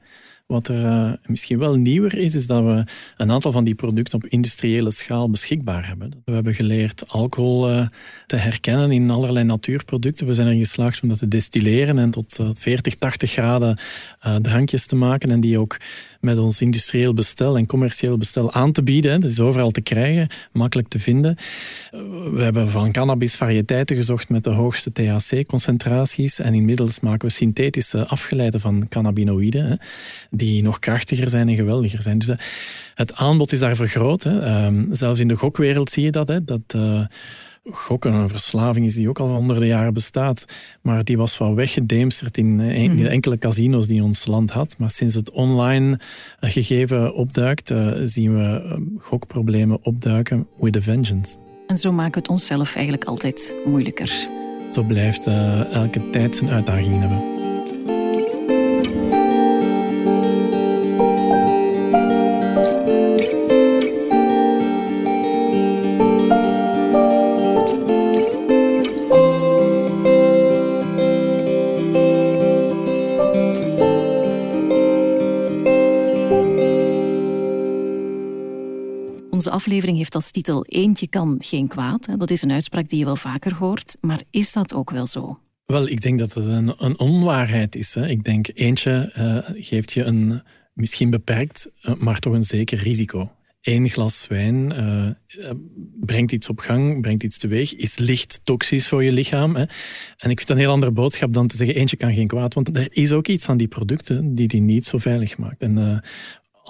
[0.51, 2.83] Wat er uh, misschien wel nieuwer is, is dat we
[3.17, 6.11] een aantal van die producten op industriële schaal beschikbaar hebben.
[6.25, 7.87] We hebben geleerd alcohol uh,
[8.25, 10.27] te herkennen in allerlei natuurproducten.
[10.27, 13.77] We zijn erin geslaagd om dat te destilleren en tot uh, 40, 80 graden
[14.19, 15.77] eh, drankjes te maken en die ook
[16.22, 19.22] met ons industrieel bestel en commercieel bestel aan te bieden.
[19.22, 21.36] Dat is overal te krijgen, makkelijk te vinden.
[22.34, 28.07] We hebben van cannabis variëteiten gezocht met de hoogste THC-concentraties en inmiddels maken we synthetische
[28.07, 29.80] afgeleiden van cannabinoïden
[30.30, 32.17] die nog krachtiger zijn en geweldiger zijn.
[32.17, 32.38] Dus eh,
[32.95, 34.26] het aanbod is daar vergroot.
[34.26, 36.28] Ehm, zelfs in de gokwereld zie je dat.
[36.28, 37.05] Hè, dat uh,
[37.64, 40.45] gokken een verslaving is die ook al honderden jaren bestaat.
[40.82, 43.12] Maar die was wel weggedemsterd in, eh, in de mhm.
[43.12, 44.76] enkele casino's die ons land had.
[44.78, 45.99] Maar sinds het online
[46.39, 51.38] gegeven opduikt, zien we gokproblemen opduiken with a vengeance.
[51.68, 54.28] En zo maken we het onszelf eigenlijk altijd moeilijker.
[54.72, 55.26] Zo blijft
[55.72, 57.30] elke tijd zijn uitdagingen hebben.
[79.41, 82.07] Onze aflevering heeft als titel Eentje kan geen kwaad.
[82.17, 85.39] Dat is een uitspraak die je wel vaker hoort, maar is dat ook wel zo?
[85.65, 87.93] Wel, ik denk dat het een, een onwaarheid is.
[87.93, 88.07] Hè.
[88.07, 90.41] Ik denk eentje uh, geeft je een
[90.73, 93.31] misschien beperkt, eh, maar toch een zeker risico.
[93.61, 95.49] Eén glas wijn uh,
[95.99, 99.55] brengt iets op gang, brengt iets teweeg, is licht toxisch voor je lichaam.
[99.55, 99.63] Hè.
[100.17, 102.77] En ik vind een heel andere boodschap dan te zeggen eentje kan geen kwaad, want
[102.77, 105.61] er is ook iets aan die producten die die niet zo veilig maakt.
[105.61, 106.01] En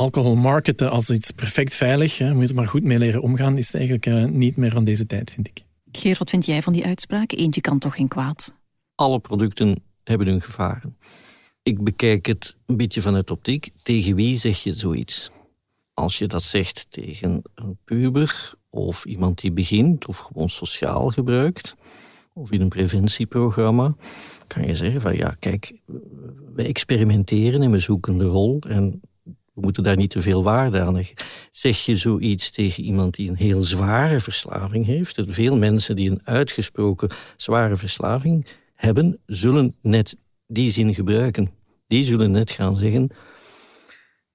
[0.01, 3.57] alcohol marketen als iets perfect veilig, hè, moet je er maar goed mee leren omgaan,
[3.57, 5.63] is eigenlijk uh, niet meer van deze tijd, vind ik.
[5.91, 7.31] Geert, wat vind jij van die uitspraak?
[7.31, 8.53] Eentje kan toch geen kwaad?
[8.95, 10.97] Alle producten hebben hun gevaren.
[11.63, 13.71] Ik bekijk het een beetje vanuit optiek.
[13.83, 15.31] Tegen wie zeg je zoiets?
[15.93, 21.75] Als je dat zegt tegen een puber of iemand die begint of gewoon sociaal gebruikt
[22.33, 23.95] of in een preventieprogramma,
[24.47, 25.73] kan je zeggen van ja, kijk,
[26.55, 29.01] we experimenteren en we zoeken de rol en
[29.61, 31.15] we moeten daar niet te veel waarde aan leggen.
[31.51, 35.21] Zeg je zoiets tegen iemand die een heel zware verslaving heeft?
[35.27, 40.15] Veel mensen die een uitgesproken zware verslaving hebben, zullen net
[40.47, 41.51] die zin gebruiken.
[41.87, 43.09] Die zullen net gaan zeggen: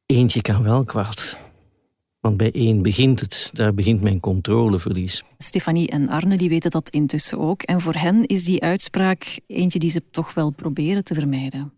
[0.07, 1.39] eentje kan wel kwaad.
[2.21, 5.25] Want bij één begint het, daar begint mijn controleverlies.
[5.39, 7.63] Stefanie en Arne die weten dat intussen ook.
[7.63, 11.76] En voor hen is die uitspraak eentje die ze toch wel proberen te vermijden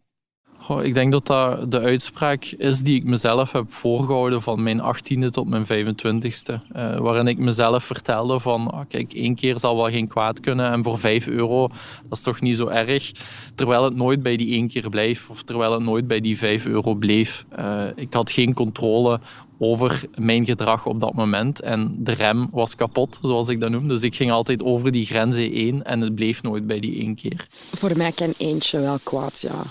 [0.83, 5.29] ik denk dat dat de uitspraak is die ik mezelf heb voorgehouden van mijn 18e
[5.31, 6.55] tot mijn 25e.
[6.77, 10.41] Uh, eh, waarin ik mezelf vertelde van, ah, kijk, één keer zal wel geen kwaad
[10.41, 11.69] kunnen en voor 5 euro,
[12.09, 13.13] dat is toch niet zo erg.
[13.55, 16.67] Terwijl het nooit bij die één keer bleef of terwijl het nooit bij die 5
[16.67, 17.45] euro bleef.
[17.59, 19.21] Uh, ik had geen controle
[19.59, 21.61] over mijn gedrag op dat moment.
[21.61, 23.89] En de rem was kapot, zoals ik dat noem.
[23.89, 27.15] Dus ik ging altijd over die grenzen heen en het bleef nooit bij die één
[27.15, 27.47] keer.
[27.51, 29.63] Voor mij kan eentje wel kwaad, ja.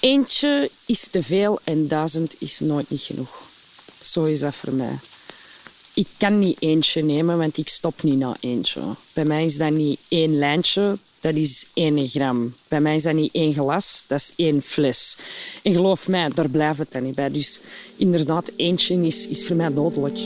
[0.00, 3.48] Eentje is te veel en duizend is nooit niet genoeg.
[4.00, 4.98] Zo is dat voor mij.
[5.94, 8.80] Ik kan niet eentje nemen, want ik stop niet na eentje.
[9.12, 12.54] Bij mij is dat niet één lijntje, dat is één gram.
[12.68, 15.16] Bij mij is dat niet één glas, dat is één fles.
[15.62, 17.30] En geloof mij, daar blijft het dan niet bij.
[17.30, 17.60] Dus
[17.96, 20.18] inderdaad, eentje is, is voor mij dodelijk.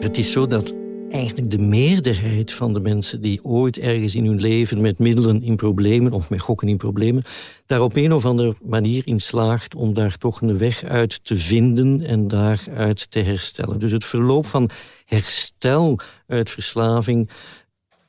[0.00, 0.74] Het is zo dat
[1.10, 5.56] eigenlijk de meerderheid van de mensen die ooit ergens in hun leven met middelen in
[5.56, 7.22] problemen of met gokken in problemen,
[7.66, 11.36] daar op een of andere manier in slaagt om daar toch een weg uit te
[11.36, 13.78] vinden en daaruit te herstellen.
[13.78, 14.70] Dus het verloop van
[15.04, 17.30] herstel uit verslaving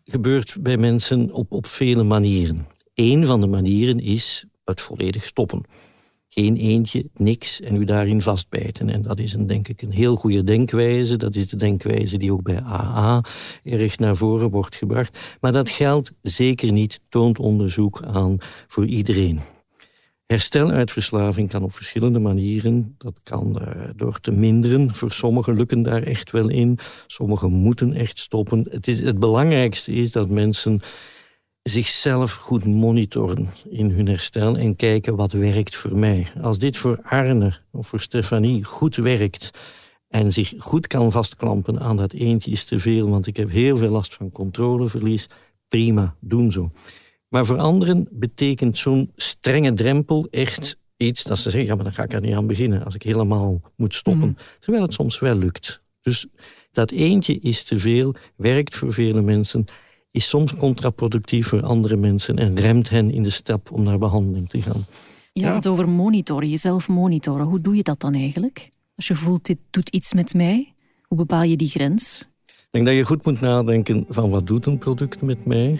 [0.03, 2.67] gebeurt bij mensen op, op vele manieren.
[2.93, 5.63] Eén van de manieren is het volledig stoppen
[6.39, 8.89] geen eentje, niks en u daarin vastbijten.
[8.89, 11.17] En dat is een, denk ik een heel goede denkwijze.
[11.17, 13.23] Dat is de denkwijze die ook bij AA
[13.63, 15.37] erg naar voren wordt gebracht.
[15.41, 18.37] Maar dat geldt zeker niet, toont onderzoek aan
[18.67, 19.39] voor iedereen.
[20.25, 22.95] Herstel uit verslaving kan op verschillende manieren.
[22.97, 24.95] Dat kan uh, door te minderen.
[24.95, 26.79] Voor sommigen lukken daar echt wel in.
[27.07, 28.67] Sommigen moeten echt stoppen.
[28.69, 30.81] Het, is, het belangrijkste is dat mensen
[31.63, 36.27] zichzelf goed monitoren in hun herstel en kijken wat werkt voor mij.
[36.41, 39.51] Als dit voor Arne of voor Stefanie goed werkt
[40.07, 43.77] en zich goed kan vastklampen aan dat eentje is te veel, want ik heb heel
[43.77, 45.27] veel last van controleverlies,
[45.67, 46.71] prima, doen zo.
[47.27, 51.93] Maar voor anderen betekent zo'n strenge drempel echt iets dat ze zeggen, ja, maar dan
[51.93, 54.29] ga ik er niet aan beginnen als ik helemaal moet stoppen.
[54.29, 54.59] Mhm.
[54.59, 55.81] Terwijl het soms wel lukt.
[56.01, 56.27] Dus
[56.71, 59.65] dat eentje is te veel, werkt voor vele mensen,
[60.11, 64.49] is soms contraproductief voor andere mensen en remt hen in de stap om naar behandeling
[64.49, 64.85] te gaan.
[65.33, 67.45] Je had het over monitoren, jezelf monitoren.
[67.45, 68.69] Hoe doe je dat dan eigenlijk?
[68.95, 72.27] Als je voelt, dit doet iets met mij, hoe bepaal je die grens?
[72.45, 75.79] Ik denk dat je goed moet nadenken van wat doet een product met mij?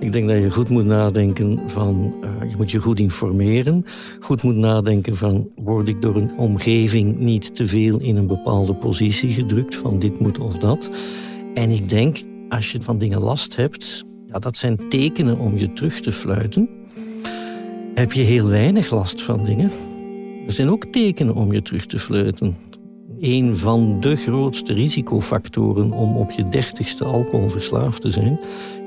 [0.00, 3.84] Ik denk dat je goed moet nadenken van, uh, je moet je goed informeren.
[4.20, 8.74] Goed moet nadenken van, word ik door een omgeving niet te veel in een bepaalde
[8.74, 10.90] positie gedrukt van dit moet of dat.
[11.54, 12.18] En ik denk,
[12.48, 16.68] als je van dingen last hebt, ja, dat zijn tekenen om je terug te fluiten.
[17.94, 19.70] Heb je heel weinig last van dingen,
[20.46, 22.56] er zijn ook tekenen om je terug te fluiten.
[23.18, 28.40] Een van de grootste risicofactoren om op je dertigste alcoholverslaafd te zijn,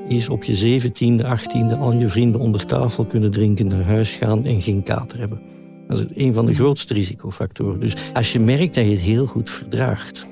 [0.08, 4.44] is op je zeventiende, achttiende al je vrienden onder tafel kunnen drinken, naar huis gaan
[4.44, 5.40] en geen kater hebben.
[5.88, 7.80] Dat is een van de grootste risicofactoren.
[7.80, 10.26] Dus als je merkt dat je het heel goed verdraagt,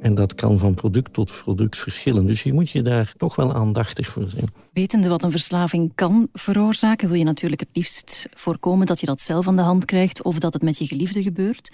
[0.00, 2.26] en dat kan van product tot product verschillen.
[2.26, 4.48] Dus je moet je daar toch wel aandachtig voor zijn.
[4.72, 9.20] Wetende wat een verslaving kan veroorzaken, wil je natuurlijk het liefst voorkomen dat je dat
[9.20, 11.70] zelf aan de hand krijgt of dat het met je geliefde gebeurt.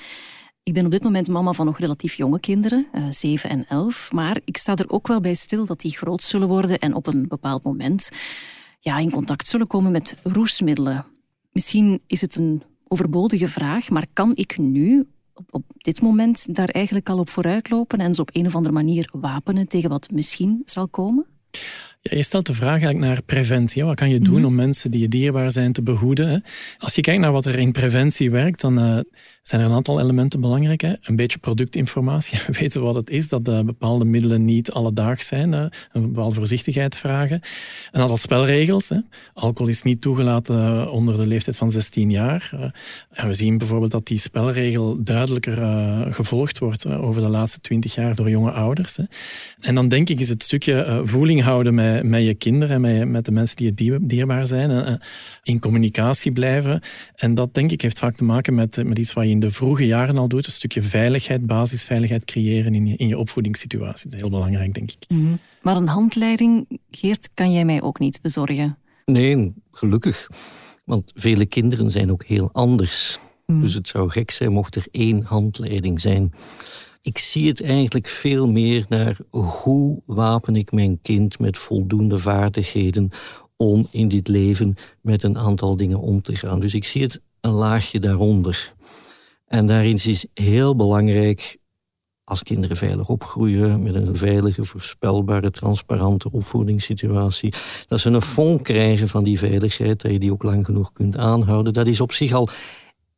[0.62, 4.12] Ik ben op dit moment mama van nog relatief jonge kinderen, eh, 7 en 11.
[4.12, 7.07] Maar ik sta er ook wel bij stil dat die groot zullen worden en op
[7.07, 8.11] een bepaald moment
[8.81, 11.05] ja, in contact zullen komen met roesmiddelen.
[11.53, 15.07] Misschien is het een overbodige vraag, maar kan ik nu
[15.51, 19.09] op, dit moment daar eigenlijk al op vooruitlopen en ze op een of andere manier
[19.12, 21.26] wapenen tegen wat misschien zal komen?
[22.11, 23.85] Ja, je stelt de vraag eigenlijk naar preventie.
[23.85, 24.45] Wat kan je doen mhm.
[24.45, 26.45] om mensen die je dierbaar zijn te behoeden?
[26.79, 29.01] Als je kijkt naar wat er in preventie werkt, dan uh,
[29.43, 30.81] zijn er een aantal elementen belangrijk.
[30.81, 30.95] Hè?
[31.03, 32.39] Een beetje productinformatie.
[32.47, 35.53] We weten wat het is, dat uh, bepaalde middelen niet alledaags zijn.
[35.53, 35.63] Hè?
[35.93, 37.41] Een bepaalde voorzichtigheid vragen.
[37.93, 38.89] Een aantal spelregels.
[38.89, 38.99] Hè?
[39.35, 42.51] Alcohol is niet toegelaten eh, onder de leeftijd van 16 jaar.
[43.11, 45.55] en we zien bijvoorbeeld dat die spelregel duidelijker
[46.15, 48.97] gevolgd wordt over de laatste 20 jaar door jonge ouders.
[48.97, 49.05] Hè?
[49.61, 53.09] En dan denk ik is het stukje voeling houden met met, je kinderen en met,
[53.09, 54.71] met de mensen die je dierbaar zijn.
[54.71, 54.95] En, eh,
[55.43, 56.81] in communicatie blijven.
[57.15, 59.51] En dat denk ik heeft vaak te maken met, met iets wat je in de
[59.51, 60.47] vroege jaren al doet.
[60.47, 64.05] Een stukje veiligheid, basisveiligheid creëren in je, in je opvoedingssituatie.
[64.05, 65.05] Dat is heel belangrijk, denk ik.
[65.09, 65.35] Mhm.
[65.63, 68.79] Maar een handleiding, Geert, kan jij mij ook niet bezorgen?
[69.05, 70.29] Nee, gelukkig.
[70.85, 73.19] Want vele kinderen zijn ook heel anders.
[73.47, 73.61] Mhm.
[73.61, 76.33] Dus het zou gek zijn mocht er één handleiding zijn
[77.07, 83.11] ik zie het eigenlijk veel meer naar hoe wapen ik mijn kind met voldoende vaardigheden
[83.57, 86.61] om in dit leven met een aantal dingen om te gaan.
[86.61, 88.75] Dus ik zie het een laagje daaronder.
[89.47, 91.57] En daarin is heel belangrijk
[92.25, 97.55] als kinderen veilig opgroeien met een veilige, voorspelbare, transparante opvoedingssituatie,
[97.89, 101.17] dat ze een fond krijgen van die veiligheid, dat je die ook lang genoeg kunt
[101.17, 101.73] aanhouden.
[101.73, 102.49] Dat is op zich al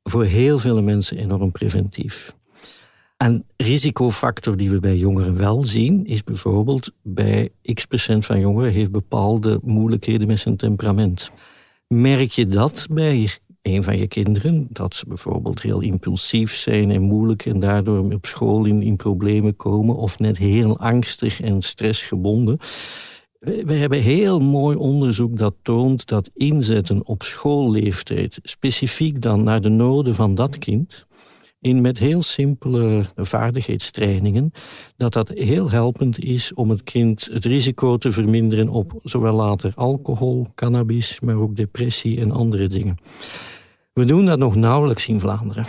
[0.03, 2.37] voor heel veel mensen enorm preventief.
[3.19, 8.73] Een risicofactor die we bij jongeren wel zien, is bijvoorbeeld bij x procent van jongeren
[8.73, 11.33] heeft bepaalde moeilijkheden met zijn temperament.
[11.89, 17.03] Merk je dat bij een van je kinderen, dat ze bijvoorbeeld heel impulsief zijn en
[17.03, 22.59] moeilijk en daardoor op school in, in problemen komen, of net heel angstig en stressgebonden?
[23.41, 29.69] We hebben heel mooi onderzoek dat toont dat inzetten op schoolleeftijd, specifiek dan naar de
[29.69, 31.07] noden van dat kind,
[31.61, 34.53] in met heel simpele vaardigheidstrainingen,
[34.97, 39.73] dat dat heel helpend is om het kind het risico te verminderen op zowel later
[39.75, 42.99] alcohol, cannabis, maar ook depressie en andere dingen.
[43.93, 45.67] We doen dat nog nauwelijks in Vlaanderen.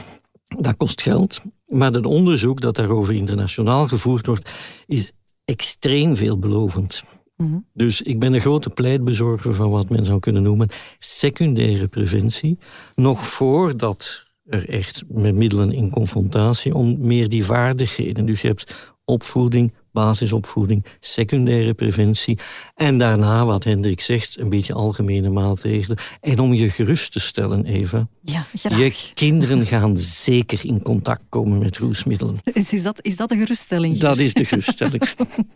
[0.58, 4.52] Dat kost geld, maar het onderzoek dat daarover internationaal gevoerd wordt,
[4.86, 5.12] is
[5.46, 7.04] extreem veelbelovend.
[7.36, 7.58] Mhm.
[7.74, 12.58] Dus ik ben een grote pleitbezorger van wat men zou kunnen noemen secundaire preventie.
[12.96, 18.26] Nog voordat er echt met middelen in confrontatie om meer die vaardigheden.
[18.26, 22.38] Dus je hebt opvoeding, basisopvoeding, secundaire preventie.
[22.76, 25.98] En daarna, wat Hendrik zegt, een beetje algemene maatregelen.
[26.22, 28.08] En om je gerust te stellen, Eva.
[28.22, 32.38] Ja, Je kinderen gaan zeker in contact komen met roesmiddelen.
[32.54, 33.98] Is, is, dat, is dat de geruststelling?
[33.98, 35.04] Dat is de geruststelling.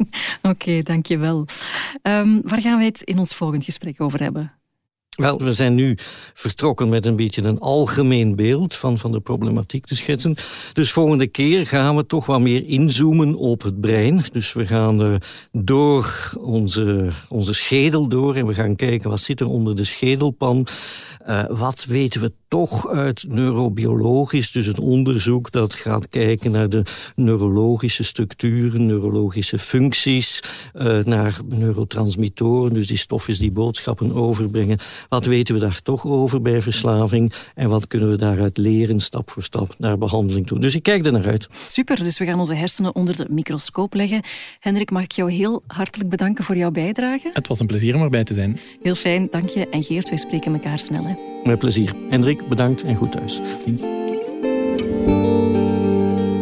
[0.41, 1.45] Oké, dankjewel.
[2.01, 4.62] Um, waar gaan wij het in ons volgend gesprek over hebben?
[5.16, 5.97] Wel, we zijn nu
[6.34, 10.36] vertrokken met een beetje een algemeen beeld van, van de problematiek te schetsen.
[10.74, 14.24] Dus volgende keer gaan we toch wat meer inzoomen op het brein.
[14.32, 15.20] Dus we gaan
[15.51, 20.68] door onze, onze schedel door en we gaan kijken wat zit er onder de schedelpan.
[21.28, 26.84] Uh, wat weten we toch uit neurobiologisch, dus het onderzoek dat gaat kijken naar de
[27.16, 30.39] neurologische structuren, neurologische functies,
[30.74, 34.78] uh, naar neurotransmittoren, dus die stoffen die boodschappen overbrengen.
[35.10, 39.32] Wat weten we daar toch over bij verslaving en wat kunnen we daaruit leren stap
[39.32, 40.60] voor stap naar behandeling toe.
[40.60, 41.47] Dus ik kijk er naar uit.
[41.51, 44.22] Super, dus we gaan onze hersenen onder de microscoop leggen.
[44.60, 47.30] Hendrik, mag ik jou heel hartelijk bedanken voor jouw bijdrage.
[47.34, 48.60] Het was een plezier om erbij te zijn.
[48.82, 49.70] Heel fijn, dank je.
[49.70, 51.04] En Geert, wij spreken elkaar snel.
[51.06, 51.14] Hè.
[51.43, 51.93] Met plezier.
[52.10, 53.39] Hendrik, bedankt en goed thuis.
[53.66, 53.82] Ziens.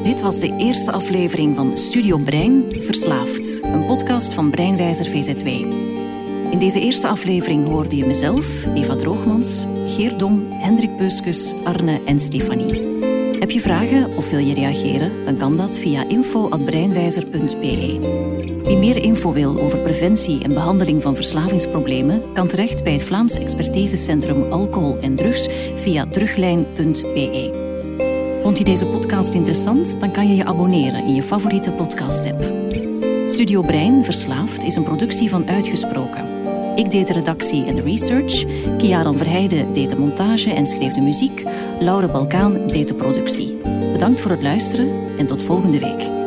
[0.02, 5.48] Dit was de eerste aflevering van Studio Brein Verslaafd, een podcast van Breinwijzer VZW.
[6.52, 12.20] In deze eerste aflevering hoorde je mezelf, Eva Droogmans, Geert Dom, Hendrik Peuskus, Arne en
[12.20, 13.00] Stefanie.
[13.40, 15.24] Heb je vragen of wil je reageren?
[15.24, 18.00] Dan kan dat via info.breinwijzer.be.
[18.64, 23.38] Wie meer info wil over preventie en behandeling van verslavingsproblemen, kan terecht bij het Vlaams
[23.38, 27.70] Expertisecentrum Alcohol en Drugs via druglijn.be.
[28.44, 30.00] Vond je deze podcast interessant?
[30.00, 32.44] Dan kan je je abonneren in je favoriete podcast-app.
[33.26, 36.41] Studio Brein Verslaafd is een productie van Uitgesproken.
[36.76, 38.44] Ik deed de redactie en de research.
[38.78, 41.44] Kiaran Verheijden deed de montage en schreef de muziek.
[41.80, 43.58] Laure Balkaan deed de productie.
[43.92, 46.21] Bedankt voor het luisteren en tot volgende week.